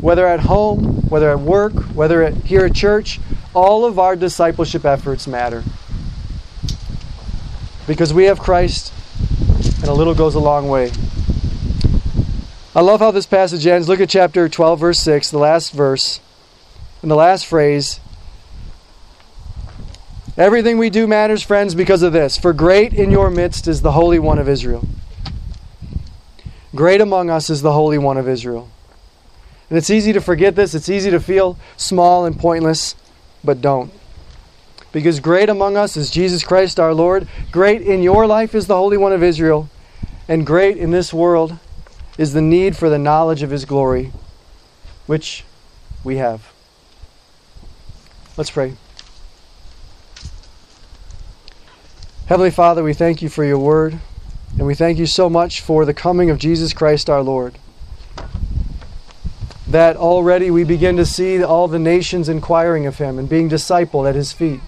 whether 0.00 0.26
at 0.26 0.40
home, 0.40 1.02
whether 1.08 1.30
at 1.30 1.40
work, 1.40 1.72
whether 1.94 2.22
at, 2.22 2.34
here 2.44 2.64
at 2.64 2.74
church, 2.74 3.20
all 3.54 3.84
of 3.84 3.98
our 3.98 4.16
discipleship 4.16 4.84
efforts 4.84 5.26
matter. 5.26 5.62
Because 7.86 8.14
we 8.14 8.24
have 8.24 8.38
Christ, 8.38 8.92
and 9.80 9.88
a 9.88 9.94
little 9.94 10.14
goes 10.14 10.34
a 10.34 10.40
long 10.40 10.68
way. 10.68 10.92
I 12.74 12.80
love 12.80 13.00
how 13.00 13.10
this 13.10 13.26
passage 13.26 13.66
ends. 13.66 13.88
Look 13.88 14.00
at 14.00 14.08
chapter 14.08 14.48
12, 14.48 14.80
verse 14.80 15.00
6, 15.00 15.30
the 15.30 15.38
last 15.38 15.72
verse. 15.72 16.20
And 17.02 17.10
the 17.10 17.16
last 17.16 17.46
phrase 17.46 18.00
Everything 20.36 20.78
we 20.78 20.88
do 20.88 21.06
matters, 21.06 21.42
friends, 21.42 21.74
because 21.74 22.02
of 22.02 22.14
this. 22.14 22.38
For 22.38 22.54
great 22.54 22.94
in 22.94 23.10
your 23.10 23.30
midst 23.30 23.68
is 23.68 23.82
the 23.82 23.92
Holy 23.92 24.18
One 24.18 24.38
of 24.38 24.48
Israel. 24.48 24.86
Great 26.74 27.02
among 27.02 27.28
us 27.28 27.50
is 27.50 27.60
the 27.60 27.72
Holy 27.72 27.98
One 27.98 28.16
of 28.16 28.26
Israel. 28.26 28.70
And 29.68 29.76
it's 29.76 29.90
easy 29.90 30.12
to 30.14 30.22
forget 30.22 30.56
this. 30.56 30.74
It's 30.74 30.88
easy 30.88 31.10
to 31.10 31.20
feel 31.20 31.58
small 31.76 32.24
and 32.24 32.38
pointless, 32.38 32.94
but 33.44 33.60
don't. 33.60 33.92
Because 34.92 35.20
great 35.20 35.48
among 35.48 35.76
us 35.76 35.96
is 35.96 36.10
Jesus 36.10 36.44
Christ 36.44 36.78
our 36.78 36.92
Lord. 36.92 37.26
Great 37.50 37.80
in 37.80 38.02
your 38.02 38.26
life 38.26 38.54
is 38.54 38.66
the 38.66 38.76
Holy 38.76 38.98
One 38.98 39.12
of 39.12 39.22
Israel. 39.22 39.70
And 40.28 40.46
great 40.46 40.76
in 40.76 40.90
this 40.90 41.12
world 41.12 41.58
is 42.18 42.34
the 42.34 42.42
need 42.42 42.76
for 42.76 42.90
the 42.90 42.98
knowledge 42.98 43.42
of 43.42 43.50
His 43.50 43.64
glory, 43.64 44.12
which 45.06 45.44
we 46.04 46.16
have. 46.16 46.52
Let's 48.36 48.50
pray. 48.50 48.74
Heavenly 52.26 52.50
Father, 52.50 52.82
we 52.82 52.94
thank 52.94 53.20
you 53.20 53.28
for 53.28 53.44
your 53.44 53.58
word, 53.58 53.98
and 54.56 54.66
we 54.66 54.74
thank 54.74 54.98
you 54.98 55.06
so 55.06 55.28
much 55.28 55.60
for 55.60 55.84
the 55.84 55.94
coming 55.94 56.30
of 56.30 56.38
Jesus 56.38 56.72
Christ 56.72 57.10
our 57.10 57.22
Lord. 57.22 57.58
That 59.66 59.96
already 59.96 60.50
we 60.50 60.64
begin 60.64 60.96
to 60.96 61.06
see 61.06 61.42
all 61.42 61.66
the 61.66 61.78
nations 61.78 62.28
inquiring 62.28 62.86
of 62.86 62.98
him 62.98 63.18
and 63.18 63.28
being 63.28 63.48
discipled 63.50 64.08
at 64.08 64.14
his 64.14 64.32
feet. 64.32 64.60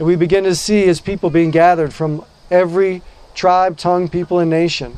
And 0.00 0.06
we 0.06 0.16
begin 0.16 0.44
to 0.44 0.54
see 0.54 0.86
his 0.86 0.98
people 0.98 1.28
being 1.28 1.50
gathered 1.50 1.92
from 1.92 2.24
every 2.50 3.02
tribe, 3.34 3.76
tongue, 3.76 4.08
people, 4.08 4.38
and 4.38 4.48
nation. 4.48 4.96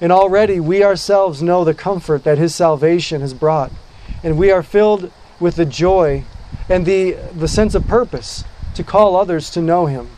And 0.00 0.10
already 0.10 0.58
we 0.60 0.82
ourselves 0.82 1.42
know 1.42 1.62
the 1.62 1.74
comfort 1.74 2.24
that 2.24 2.38
his 2.38 2.54
salvation 2.54 3.20
has 3.20 3.34
brought. 3.34 3.70
And 4.22 4.38
we 4.38 4.50
are 4.50 4.62
filled 4.62 5.12
with 5.38 5.56
the 5.56 5.66
joy 5.66 6.24
and 6.70 6.86
the, 6.86 7.18
the 7.34 7.46
sense 7.46 7.74
of 7.74 7.86
purpose 7.86 8.44
to 8.76 8.82
call 8.82 9.14
others 9.14 9.50
to 9.50 9.60
know 9.60 9.84
Him. 9.84 10.08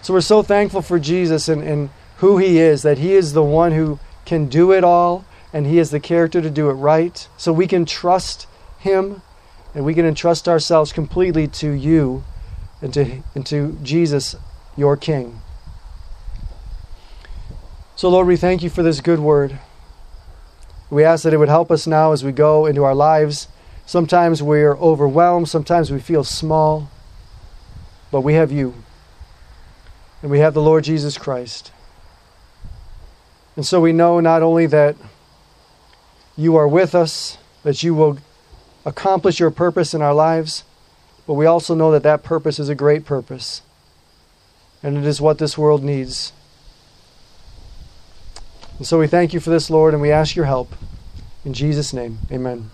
So 0.00 0.14
we're 0.14 0.22
so 0.22 0.42
thankful 0.42 0.80
for 0.80 0.98
Jesus 0.98 1.50
and, 1.50 1.62
and 1.62 1.90
who 2.16 2.38
He 2.38 2.58
is, 2.58 2.80
that 2.80 2.96
He 2.96 3.12
is 3.12 3.34
the 3.34 3.44
one 3.44 3.72
who 3.72 3.98
can 4.24 4.48
do 4.48 4.72
it 4.72 4.82
all 4.84 5.26
and 5.52 5.66
He 5.66 5.76
has 5.76 5.90
the 5.90 6.00
character 6.00 6.40
to 6.40 6.48
do 6.48 6.70
it 6.70 6.74
right. 6.74 7.28
So 7.36 7.52
we 7.52 7.66
can 7.66 7.84
trust 7.84 8.46
Him 8.78 9.20
and 9.74 9.84
we 9.84 9.92
can 9.92 10.06
entrust 10.06 10.48
ourselves 10.48 10.94
completely 10.94 11.46
to 11.48 11.70
you 11.70 12.24
and 12.84 12.94
to, 12.94 13.22
and 13.34 13.44
to 13.46 13.76
Jesus, 13.82 14.36
your 14.76 14.96
King. 14.96 15.40
So, 17.96 18.08
Lord, 18.08 18.28
we 18.28 18.36
thank 18.36 18.62
you 18.62 18.70
for 18.70 18.84
this 18.84 19.00
good 19.00 19.18
word. 19.18 19.58
We 20.88 21.02
ask 21.02 21.24
that 21.24 21.32
it 21.32 21.38
would 21.38 21.48
help 21.48 21.72
us 21.72 21.88
now 21.88 22.12
as 22.12 22.22
we 22.22 22.30
go 22.30 22.66
into 22.66 22.84
our 22.84 22.94
lives 22.94 23.48
Sometimes 23.86 24.42
we're 24.42 24.76
overwhelmed, 24.76 25.48
sometimes 25.48 25.90
we 25.90 26.00
feel 26.00 26.24
small, 26.24 26.90
but 28.10 28.22
we 28.22 28.34
have 28.34 28.50
you. 28.50 28.74
And 30.22 30.30
we 30.30 30.38
have 30.38 30.54
the 30.54 30.62
Lord 30.62 30.84
Jesus 30.84 31.18
Christ. 31.18 31.70
And 33.56 33.66
so 33.66 33.80
we 33.80 33.92
know 33.92 34.20
not 34.20 34.42
only 34.42 34.66
that 34.66 34.96
you 36.36 36.56
are 36.56 36.66
with 36.66 36.94
us, 36.94 37.36
that 37.62 37.82
you 37.82 37.94
will 37.94 38.18
accomplish 38.86 39.38
your 39.38 39.50
purpose 39.50 39.92
in 39.92 40.00
our 40.00 40.14
lives, 40.14 40.64
but 41.26 41.34
we 41.34 41.46
also 41.46 41.74
know 41.74 41.90
that 41.92 42.02
that 42.02 42.22
purpose 42.22 42.58
is 42.58 42.68
a 42.68 42.74
great 42.74 43.04
purpose. 43.04 43.62
And 44.82 44.98
it 44.98 45.04
is 45.04 45.20
what 45.20 45.38
this 45.38 45.56
world 45.56 45.82
needs. 45.82 46.32
And 48.78 48.86
so 48.86 48.98
we 48.98 49.06
thank 49.06 49.32
you 49.32 49.40
for 49.40 49.50
this, 49.50 49.70
Lord, 49.70 49.94
and 49.94 50.02
we 50.02 50.10
ask 50.10 50.36
your 50.36 50.44
help. 50.44 50.74
In 51.44 51.54
Jesus' 51.54 51.92
name, 51.92 52.18
amen. 52.30 52.70